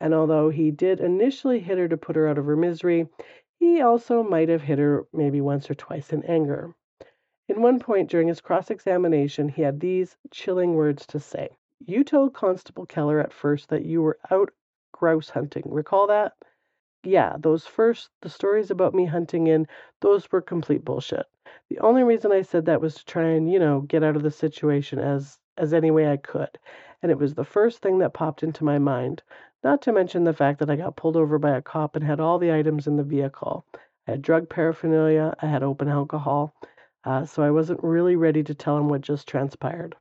and 0.02 0.12
although 0.14 0.48
he 0.48 0.72
did 0.72 0.98
initially 0.98 1.60
hit 1.60 1.78
her 1.78 1.86
to 1.86 1.96
put 1.96 2.16
her 2.16 2.26
out 2.26 2.36
of 2.36 2.44
her 2.44 2.56
misery, 2.56 3.08
he 3.60 3.80
also 3.80 4.20
might 4.20 4.48
have 4.48 4.62
hit 4.62 4.80
her 4.80 5.06
maybe 5.12 5.40
once 5.40 5.70
or 5.70 5.76
twice 5.76 6.12
in 6.12 6.24
anger. 6.24 6.74
In 7.48 7.62
one 7.62 7.78
point 7.78 8.10
during 8.10 8.26
his 8.26 8.40
cross 8.40 8.68
examination, 8.68 9.48
he 9.48 9.62
had 9.62 9.78
these 9.78 10.16
chilling 10.32 10.74
words 10.74 11.06
to 11.06 11.20
say 11.20 11.50
You 11.78 12.02
told 12.02 12.34
Constable 12.34 12.84
Keller 12.84 13.20
at 13.20 13.32
first 13.32 13.68
that 13.68 13.84
you 13.84 14.02
were 14.02 14.18
out 14.28 14.50
grouse 14.90 15.30
hunting. 15.30 15.62
Recall 15.66 16.08
that? 16.08 16.32
Yeah, 17.04 17.36
those 17.38 17.64
first, 17.66 18.10
the 18.22 18.28
stories 18.28 18.70
about 18.70 18.92
me 18.94 19.04
hunting 19.06 19.46
in, 19.46 19.68
those 20.00 20.30
were 20.32 20.40
complete 20.40 20.84
bullshit. 20.84 21.26
The 21.68 21.78
only 21.78 22.02
reason 22.02 22.32
I 22.32 22.42
said 22.42 22.64
that 22.66 22.80
was 22.80 22.94
to 22.96 23.04
try 23.04 23.28
and, 23.28 23.48
you 23.50 23.58
know, 23.60 23.82
get 23.82 24.02
out 24.02 24.16
of 24.16 24.22
the 24.22 24.30
situation 24.32 24.98
as 24.98 25.38
as 25.56 25.72
any 25.72 25.90
way 25.92 26.10
I 26.10 26.16
could. 26.16 26.58
And 27.02 27.12
it 27.12 27.18
was 27.18 27.34
the 27.34 27.44
first 27.44 27.82
thing 27.82 27.98
that 27.98 28.14
popped 28.14 28.42
into 28.42 28.64
my 28.64 28.78
mind. 28.78 29.22
Not 29.62 29.82
to 29.82 29.92
mention 29.92 30.24
the 30.24 30.32
fact 30.32 30.58
that 30.58 30.70
I 30.70 30.76
got 30.76 30.96
pulled 30.96 31.16
over 31.16 31.38
by 31.38 31.56
a 31.56 31.62
cop 31.62 31.94
and 31.94 32.04
had 32.04 32.20
all 32.20 32.38
the 32.38 32.52
items 32.52 32.86
in 32.86 32.96
the 32.96 33.04
vehicle. 33.04 33.64
I 34.08 34.12
had 34.12 34.22
drug 34.22 34.48
paraphernalia, 34.48 35.34
I 35.40 35.46
had 35.46 35.62
open 35.62 35.88
alcohol, 35.88 36.54
uh, 37.04 37.24
so 37.26 37.42
I 37.42 37.50
wasn't 37.50 37.84
really 37.84 38.16
ready 38.16 38.42
to 38.42 38.54
tell 38.54 38.76
him 38.78 38.88
what 38.88 39.02
just 39.02 39.28
transpired. 39.28 39.94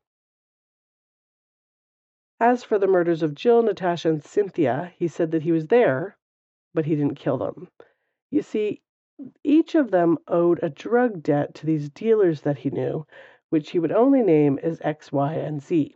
As 2.39 2.63
for 2.63 2.79
the 2.79 2.87
murders 2.87 3.21
of 3.21 3.35
Jill, 3.35 3.61
Natasha, 3.61 4.09
and 4.09 4.23
Cynthia, 4.23 4.93
he 4.97 5.07
said 5.07 5.31
that 5.31 5.43
he 5.43 5.51
was 5.51 5.67
there, 5.67 6.17
but 6.73 6.85
he 6.85 6.95
didn't 6.95 7.15
kill 7.15 7.37
them. 7.37 7.67
You 8.29 8.41
see, 8.41 8.81
each 9.43 9.75
of 9.75 9.91
them 9.91 10.17
owed 10.27 10.59
a 10.63 10.69
drug 10.69 11.21
debt 11.21 11.53
to 11.55 11.65
these 11.65 11.89
dealers 11.89 12.41
that 12.41 12.57
he 12.57 12.69
knew, 12.69 13.05
which 13.49 13.71
he 13.71 13.79
would 13.79 13.91
only 13.91 14.23
name 14.23 14.57
as 14.63 14.81
X, 14.81 15.11
Y, 15.11 15.33
and 15.33 15.61
Z. 15.61 15.95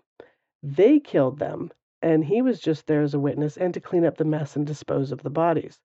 They 0.62 1.00
killed 1.00 1.40
them, 1.40 1.72
and 2.02 2.26
he 2.26 2.42
was 2.42 2.60
just 2.60 2.86
there 2.88 3.02
as 3.02 3.14
a 3.14 3.20
witness 3.20 3.58
and 3.58 3.74
to 3.74 3.80
clean 3.80 4.06
up 4.06 4.18
the 4.18 4.26
mess 4.26 4.56
and 4.56 4.68
dispose 4.68 5.12
of 5.12 5.24
the 5.24 5.30
bodies. 5.30 5.80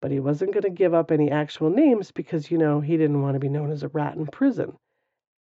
But 0.00 0.10
he 0.10 0.20
wasn't 0.20 0.52
going 0.52 0.62
to 0.62 0.70
give 0.70 0.94
up 0.94 1.10
any 1.10 1.30
actual 1.30 1.70
names 1.70 2.12
because, 2.12 2.50
you 2.50 2.58
know, 2.58 2.80
he 2.80 2.96
didn't 2.96 3.22
want 3.22 3.34
to 3.34 3.40
be 3.40 3.48
known 3.48 3.70
as 3.70 3.82
a 3.82 3.88
rat 3.88 4.16
in 4.16 4.26
prison. 4.26 4.76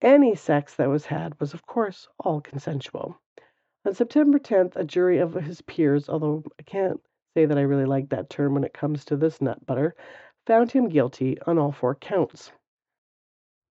Any 0.01 0.35
sex 0.35 0.77
that 0.77 0.89
was 0.89 1.07
had 1.07 1.39
was, 1.41 1.55
of 1.55 1.67
course, 1.67 2.09
all 2.19 2.41
consensual. 2.41 3.21
On 3.85 3.93
September 3.93 4.39
10th, 4.39 4.77
a 4.77 4.85
jury 4.85 5.19
of 5.19 5.35
his 5.35 5.61
peers, 5.63 6.09
although 6.09 6.45
I 6.59 6.63
can't 6.63 7.01
say 7.35 7.47
that 7.47 7.59
I 7.59 7.63
really 7.63 7.85
like 7.85 8.09
that 8.11 8.31
term 8.31 8.55
when 8.55 8.65
it 8.65 8.73
comes 8.73 9.05
to 9.07 9.17
this 9.17 9.41
nut 9.41 9.67
butter, 9.67 9.95
found 10.47 10.71
him 10.71 10.89
guilty 10.89 11.37
on 11.43 11.59
all 11.59 11.73
four 11.73 11.95
counts. 11.95 12.53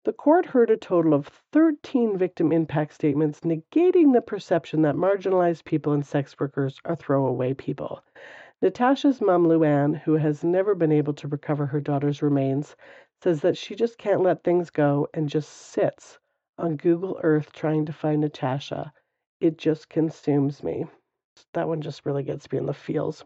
The 0.05 0.13
court 0.13 0.47
heard 0.47 0.69
a 0.69 0.77
total 0.77 1.15
of 1.15 1.29
13 1.53 2.19
victim 2.19 2.51
impact 2.51 2.93
statements 2.93 3.43
negating 3.43 4.13
the 4.13 4.21
perception 4.21 4.83
that 4.83 4.97
marginalized 4.97 5.65
people 5.65 5.93
and 5.93 6.05
sex 6.05 6.35
workers 6.41 6.81
are 6.85 6.97
throwaway 6.97 7.55
people. 7.55 8.03
Natasha's 8.61 9.21
mom, 9.21 9.45
Luann, 9.47 9.97
who 9.97 10.15
has 10.15 10.43
never 10.43 10.75
been 10.75 10.91
able 10.91 11.15
to 11.15 11.29
recover 11.29 11.67
her 11.67 11.81
daughter's 11.81 12.21
remains, 12.21 12.75
says 13.23 13.43
that 13.43 13.57
she 13.57 13.77
just 13.77 13.97
can't 13.97 14.23
let 14.23 14.43
things 14.43 14.71
go 14.71 15.07
and 15.15 15.29
just 15.29 15.49
sits 15.49 16.19
on 16.59 16.77
Google 16.77 17.21
Earth 17.23 17.53
trying 17.53 17.87
to 17.87 17.93
find 17.93 18.23
Natasha. 18.23 18.93
It 19.41 19.57
just 19.57 19.89
consumes 19.89 20.65
me. 20.65 20.87
That 21.55 21.69
one 21.69 21.81
just 21.81 22.05
really 22.05 22.25
gets 22.25 22.51
me 22.51 22.59
in 22.59 22.67
the 22.67 22.75
feels. 22.75 23.25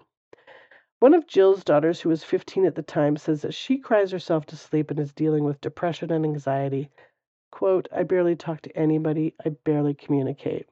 One 0.98 1.12
of 1.12 1.26
Jill's 1.26 1.62
daughters, 1.62 2.00
who 2.00 2.08
was 2.08 2.24
15 2.24 2.64
at 2.64 2.74
the 2.74 2.82
time, 2.82 3.18
says 3.18 3.42
that 3.42 3.52
she 3.52 3.76
cries 3.76 4.10
herself 4.10 4.46
to 4.46 4.56
sleep 4.56 4.90
and 4.90 4.98
is 4.98 5.12
dealing 5.12 5.44
with 5.44 5.60
depression 5.60 6.10
and 6.10 6.24
anxiety. 6.24 6.90
Quote, 7.50 7.86
I 7.92 8.02
barely 8.02 8.34
talk 8.34 8.62
to 8.62 8.74
anybody, 8.74 9.34
I 9.44 9.50
barely 9.50 9.92
communicate. 9.92 10.70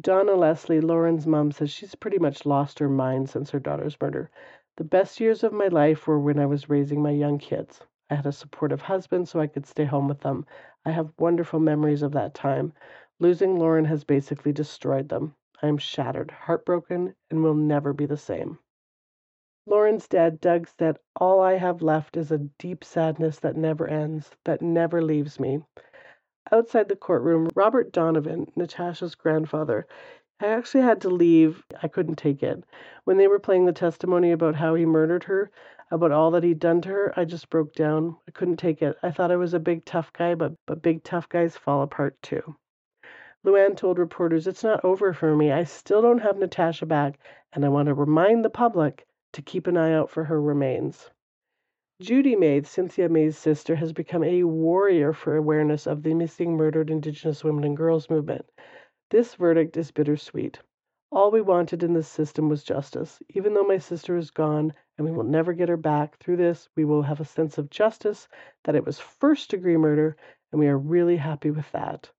Donna 0.00 0.32
Leslie, 0.32 0.80
Loren's 0.80 1.26
mom, 1.26 1.52
says 1.52 1.70
she's 1.70 1.94
pretty 1.94 2.18
much 2.18 2.46
lost 2.46 2.78
her 2.78 2.88
mind 2.88 3.28
since 3.28 3.50
her 3.50 3.60
daughter's 3.60 4.00
murder. 4.00 4.30
The 4.76 4.84
best 4.84 5.20
years 5.20 5.44
of 5.44 5.52
my 5.52 5.68
life 5.68 6.06
were 6.06 6.18
when 6.18 6.38
I 6.38 6.46
was 6.46 6.70
raising 6.70 7.02
my 7.02 7.10
young 7.10 7.36
kids. 7.36 7.82
I 8.08 8.14
had 8.14 8.24
a 8.24 8.32
supportive 8.32 8.80
husband 8.80 9.28
so 9.28 9.40
I 9.40 9.46
could 9.46 9.66
stay 9.66 9.84
home 9.84 10.08
with 10.08 10.20
them. 10.20 10.46
I 10.86 10.90
have 10.90 11.12
wonderful 11.18 11.60
memories 11.60 12.02
of 12.02 12.12
that 12.12 12.32
time. 12.32 12.72
Losing 13.20 13.58
Loren 13.58 13.84
has 13.84 14.04
basically 14.04 14.52
destroyed 14.52 15.10
them. 15.10 15.34
I 15.62 15.68
am 15.68 15.76
shattered, 15.76 16.30
heartbroken, 16.30 17.14
and 17.30 17.42
will 17.42 17.54
never 17.54 17.92
be 17.92 18.06
the 18.06 18.16
same. 18.16 18.58
Loren's 19.66 20.06
dad, 20.08 20.40
Doug, 20.40 20.68
said, 20.78 20.98
All 21.16 21.40
I 21.40 21.54
have 21.54 21.80
left 21.80 22.16
is 22.16 22.30
a 22.30 22.38
deep 22.38 22.84
sadness 22.84 23.38
that 23.40 23.56
never 23.56 23.88
ends, 23.88 24.30
that 24.44 24.60
never 24.60 25.00
leaves 25.00 25.40
me. 25.40 25.62
outside 26.52 26.88
the 26.88 26.96
courtroom, 26.96 27.48
Robert 27.54 27.92
Donovan, 27.92 28.46
Natasha's 28.56 29.14
grandfather, 29.14 29.86
I 30.40 30.48
actually 30.48 30.82
had 30.82 31.00
to 31.02 31.08
leave. 31.08 31.64
I 31.82 31.88
couldn't 31.88 32.16
take 32.16 32.42
it. 32.42 32.62
When 33.04 33.16
they 33.16 33.28
were 33.28 33.38
playing 33.38 33.64
the 33.64 33.72
testimony 33.72 34.32
about 34.32 34.54
how 34.56 34.74
he 34.74 34.84
murdered 34.84 35.24
her, 35.24 35.50
about 35.90 36.12
all 36.12 36.30
that 36.32 36.42
he'd 36.44 36.58
done 36.58 36.82
to 36.82 36.90
her, 36.90 37.14
I 37.16 37.24
just 37.24 37.48
broke 37.48 37.72
down. 37.74 38.16
I 38.28 38.32
couldn't 38.32 38.58
take 38.58 38.82
it. 38.82 38.96
I 39.02 39.10
thought 39.12 39.30
I 39.30 39.36
was 39.36 39.54
a 39.54 39.60
big 39.60 39.84
tough 39.86 40.12
guy, 40.12 40.34
but 40.34 40.52
but 40.66 40.82
big 40.82 41.04
tough 41.04 41.28
guys 41.28 41.56
fall 41.56 41.82
apart 41.82 42.20
too. 42.20 42.56
Luann 43.46 43.76
told 43.76 43.98
reporters, 43.98 44.46
It's 44.46 44.64
not 44.64 44.84
over 44.84 45.14
for 45.14 45.34
me. 45.34 45.52
I 45.52 45.64
still 45.64 46.02
don't 46.02 46.20
have 46.22 46.36
Natasha 46.36 46.84
back, 46.84 47.18
and 47.54 47.64
I 47.64 47.68
want 47.70 47.86
to 47.86 47.94
remind 47.94 48.44
the 48.44 48.50
public 48.50 49.06
to 49.34 49.42
keep 49.42 49.66
an 49.66 49.76
eye 49.76 49.92
out 49.92 50.10
for 50.10 50.24
her 50.24 50.40
remains. 50.40 51.10
Judy 52.00 52.34
Maas, 52.34 52.68
Cynthia 52.68 53.08
Maas's 53.08 53.38
sister, 53.38 53.76
has 53.76 53.92
become 53.92 54.24
a 54.24 54.42
warrior 54.42 55.12
for 55.12 55.36
awareness 55.36 55.86
of 55.86 56.02
the 56.02 56.12
missing 56.14 56.56
murdered 56.56 56.90
Indigenous 56.90 57.44
women 57.44 57.62
and 57.62 57.76
girls 57.76 58.10
movement. 58.10 58.44
This 59.10 59.36
verdict 59.36 59.76
is 59.76 59.92
bittersweet. 59.92 60.58
All 61.12 61.30
we 61.30 61.40
wanted 61.40 61.84
in 61.84 61.94
this 61.94 62.08
system 62.08 62.48
was 62.48 62.64
justice. 62.64 63.22
Even 63.30 63.54
though 63.54 63.62
my 63.62 63.78
sister 63.78 64.16
is 64.16 64.32
gone 64.32 64.72
and 64.98 65.06
we 65.06 65.12
will 65.12 65.22
never 65.22 65.52
get 65.52 65.68
her 65.68 65.76
back, 65.76 66.18
through 66.18 66.38
this 66.38 66.68
we 66.74 66.84
will 66.84 67.02
have 67.02 67.20
a 67.20 67.24
sense 67.24 67.58
of 67.58 67.70
justice, 67.70 68.26
that 68.64 68.74
it 68.74 68.84
was 68.84 68.98
first 68.98 69.50
degree 69.50 69.76
murder, 69.76 70.16
and 70.50 70.58
we 70.58 70.66
are 70.66 70.78
really 70.78 71.16
happy 71.16 71.52
with 71.52 71.70
that. 71.70 72.10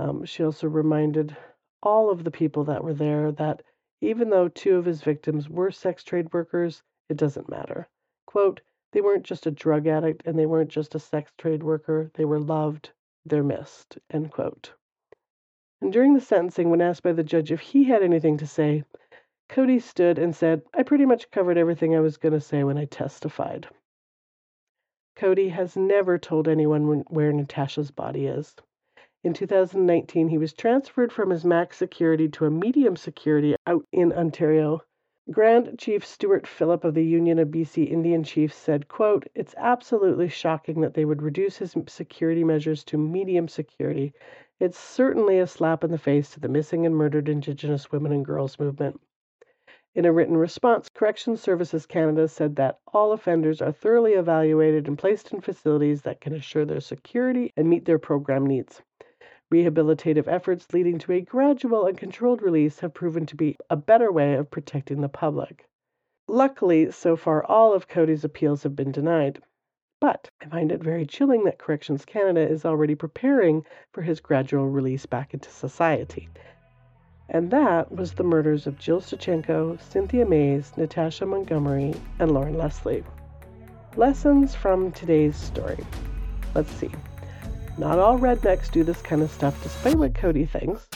Um, 0.00 0.24
she 0.24 0.42
also 0.42 0.66
reminded 0.66 1.36
all 1.82 2.10
of 2.10 2.24
the 2.24 2.32
people 2.32 2.64
that 2.64 2.82
were 2.82 2.94
there 2.94 3.30
that 3.32 3.62
even 4.00 4.30
though 4.30 4.48
two 4.48 4.76
of 4.76 4.84
his 4.84 5.02
victims 5.02 5.48
were 5.48 5.70
sex 5.70 6.04
trade 6.04 6.32
workers, 6.32 6.82
it 7.08 7.16
doesn't 7.16 7.48
matter. 7.48 7.88
Quote, 8.26 8.60
they 8.92 9.00
weren't 9.00 9.24
just 9.24 9.46
a 9.46 9.50
drug 9.50 9.86
addict 9.86 10.22
and 10.24 10.38
they 10.38 10.46
weren't 10.46 10.70
just 10.70 10.94
a 10.94 10.98
sex 10.98 11.32
trade 11.36 11.62
worker. 11.62 12.10
They 12.14 12.24
were 12.24 12.40
loved, 12.40 12.90
they're 13.24 13.42
missed. 13.42 13.98
End 14.10 14.30
quote. 14.30 14.72
And 15.80 15.92
during 15.92 16.14
the 16.14 16.20
sentencing, 16.20 16.70
when 16.70 16.80
asked 16.80 17.02
by 17.02 17.12
the 17.12 17.22
judge 17.22 17.52
if 17.52 17.60
he 17.60 17.84
had 17.84 18.02
anything 18.02 18.36
to 18.38 18.46
say, 18.46 18.84
Cody 19.48 19.78
stood 19.78 20.18
and 20.18 20.34
said, 20.34 20.62
I 20.74 20.82
pretty 20.82 21.06
much 21.06 21.30
covered 21.30 21.56
everything 21.56 21.94
I 21.94 22.00
was 22.00 22.16
going 22.16 22.34
to 22.34 22.40
say 22.40 22.64
when 22.64 22.76
I 22.76 22.84
testified. 22.84 23.68
Cody 25.16 25.48
has 25.48 25.76
never 25.76 26.18
told 26.18 26.48
anyone 26.48 27.04
where 27.08 27.32
Natasha's 27.32 27.90
body 27.90 28.26
is. 28.26 28.54
In 29.24 29.34
2019, 29.34 30.28
he 30.28 30.38
was 30.38 30.52
transferred 30.52 31.12
from 31.12 31.30
his 31.30 31.44
max 31.44 31.76
security 31.76 32.28
to 32.28 32.46
a 32.46 32.50
medium 32.50 32.94
security 32.94 33.56
out 33.66 33.84
in 33.90 34.12
Ontario 34.12 34.80
Grand 35.30 35.78
Chief 35.78 36.06
Stewart 36.06 36.46
Phillip 36.46 36.84
of 36.84 36.94
the 36.94 37.04
Union 37.04 37.38
of 37.38 37.48
BC 37.48 37.90
Indian 37.90 38.22
Chiefs 38.22 38.56
said, 38.56 38.88
quote, 38.88 39.26
It's 39.34 39.54
absolutely 39.58 40.28
shocking 40.28 40.80
that 40.80 40.94
they 40.94 41.04
would 41.04 41.20
reduce 41.20 41.58
his 41.58 41.76
security 41.88 42.44
measures 42.44 42.82
to 42.84 42.96
medium 42.96 43.48
security. 43.48 44.14
It's 44.60 44.78
certainly 44.78 45.40
a 45.40 45.46
slap 45.46 45.82
in 45.82 45.90
the 45.90 45.98
face 45.98 46.30
to 46.30 46.40
the 46.40 46.48
missing 46.48 46.86
and 46.86 46.96
murdered 46.96 47.28
Indigenous 47.28 47.92
women 47.92 48.12
and 48.12 48.24
girls 48.24 48.58
movement. 48.58 49.00
In 49.94 50.04
a 50.04 50.12
written 50.12 50.36
response, 50.36 50.88
Corrections 50.88 51.42
Services 51.42 51.84
Canada 51.84 52.28
said 52.28 52.54
that 52.56 52.78
all 52.94 53.12
offenders 53.12 53.60
are 53.60 53.72
thoroughly 53.72 54.12
evaluated 54.12 54.86
and 54.86 54.96
placed 54.96 55.32
in 55.32 55.40
facilities 55.40 56.02
that 56.02 56.20
can 56.20 56.34
assure 56.34 56.64
their 56.64 56.80
security 56.80 57.52
and 57.56 57.68
meet 57.68 57.84
their 57.84 57.98
program 57.98 58.46
needs. 58.46 58.80
Rehabilitative 59.52 60.28
efforts 60.28 60.72
leading 60.74 60.98
to 60.98 61.12
a 61.12 61.22
gradual 61.22 61.86
and 61.86 61.96
controlled 61.96 62.42
release 62.42 62.80
have 62.80 62.92
proven 62.92 63.24
to 63.26 63.36
be 63.36 63.56
a 63.70 63.76
better 63.76 64.12
way 64.12 64.34
of 64.34 64.50
protecting 64.50 65.00
the 65.00 65.08
public. 65.08 65.66
Luckily, 66.26 66.90
so 66.90 67.16
far, 67.16 67.42
all 67.44 67.72
of 67.72 67.88
Cody's 67.88 68.24
appeals 68.24 68.62
have 68.62 68.76
been 68.76 68.92
denied. 68.92 69.40
But 70.00 70.30
I 70.42 70.46
find 70.46 70.70
it 70.70 70.82
very 70.82 71.06
chilling 71.06 71.44
that 71.44 71.58
Corrections 71.58 72.04
Canada 72.04 72.40
is 72.40 72.66
already 72.66 72.94
preparing 72.94 73.64
for 73.92 74.02
his 74.02 74.20
gradual 74.20 74.68
release 74.68 75.06
back 75.06 75.32
into 75.32 75.50
society. 75.50 76.28
And 77.30 77.50
that 77.50 77.90
was 77.90 78.12
the 78.12 78.24
murders 78.24 78.66
of 78.66 78.78
Jill 78.78 79.00
Stuchenko, 79.00 79.80
Cynthia 79.80 80.24
Maas, 80.24 80.76
Natasha 80.76 81.26
Montgomery, 81.26 81.94
and 82.18 82.30
Loren 82.30 82.58
Leslie. 82.58 83.02
Lessons 83.96 84.54
from 84.54 84.92
today's 84.92 85.36
story. 85.36 85.84
Let's 86.54 86.70
see. 86.72 86.90
Not 87.78 88.00
all 88.00 88.18
rednecks 88.18 88.72
do 88.72 88.82
this 88.82 89.00
kind 89.00 89.22
of 89.22 89.30
stuff, 89.30 89.62
despite 89.62 89.94
what 89.94 90.12
Cody 90.12 90.46
thinks. 90.46 90.88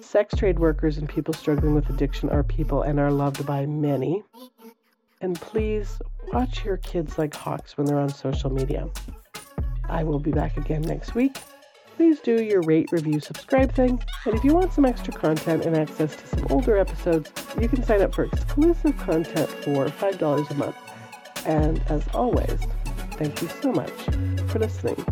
Sex 0.00 0.34
trade 0.34 0.58
workers 0.58 0.98
and 0.98 1.08
people 1.08 1.32
struggling 1.32 1.76
with 1.76 1.88
addiction 1.90 2.28
are 2.30 2.42
people 2.42 2.82
and 2.82 2.98
are 2.98 3.12
loved 3.12 3.46
by 3.46 3.66
many. 3.66 4.24
And 5.20 5.40
please 5.40 6.00
watch 6.32 6.64
your 6.64 6.78
kids 6.78 7.18
like 7.18 7.34
hawks 7.34 7.76
when 7.76 7.86
they're 7.86 8.00
on 8.00 8.08
social 8.08 8.50
media. 8.50 8.88
I 9.88 10.02
will 10.02 10.18
be 10.18 10.32
back 10.32 10.56
again 10.56 10.82
next 10.82 11.14
week. 11.14 11.36
Please 11.96 12.18
do 12.18 12.42
your 12.42 12.62
rate, 12.62 12.90
review, 12.90 13.20
subscribe 13.20 13.72
thing. 13.72 14.02
And 14.24 14.34
if 14.34 14.42
you 14.42 14.54
want 14.54 14.72
some 14.72 14.84
extra 14.84 15.12
content 15.12 15.64
and 15.66 15.76
access 15.76 16.16
to 16.16 16.26
some 16.26 16.46
older 16.50 16.78
episodes, 16.78 17.30
you 17.60 17.68
can 17.68 17.84
sign 17.84 18.02
up 18.02 18.12
for 18.12 18.24
exclusive 18.24 18.96
content 18.98 19.48
for 19.48 19.86
$5 19.86 20.50
a 20.50 20.54
month. 20.54 20.76
And 21.46 21.80
as 21.88 22.02
always, 22.12 22.58
thank 23.12 23.40
you 23.40 23.48
so 23.62 23.70
much 23.70 23.92
for 24.48 24.58
listening. 24.58 25.04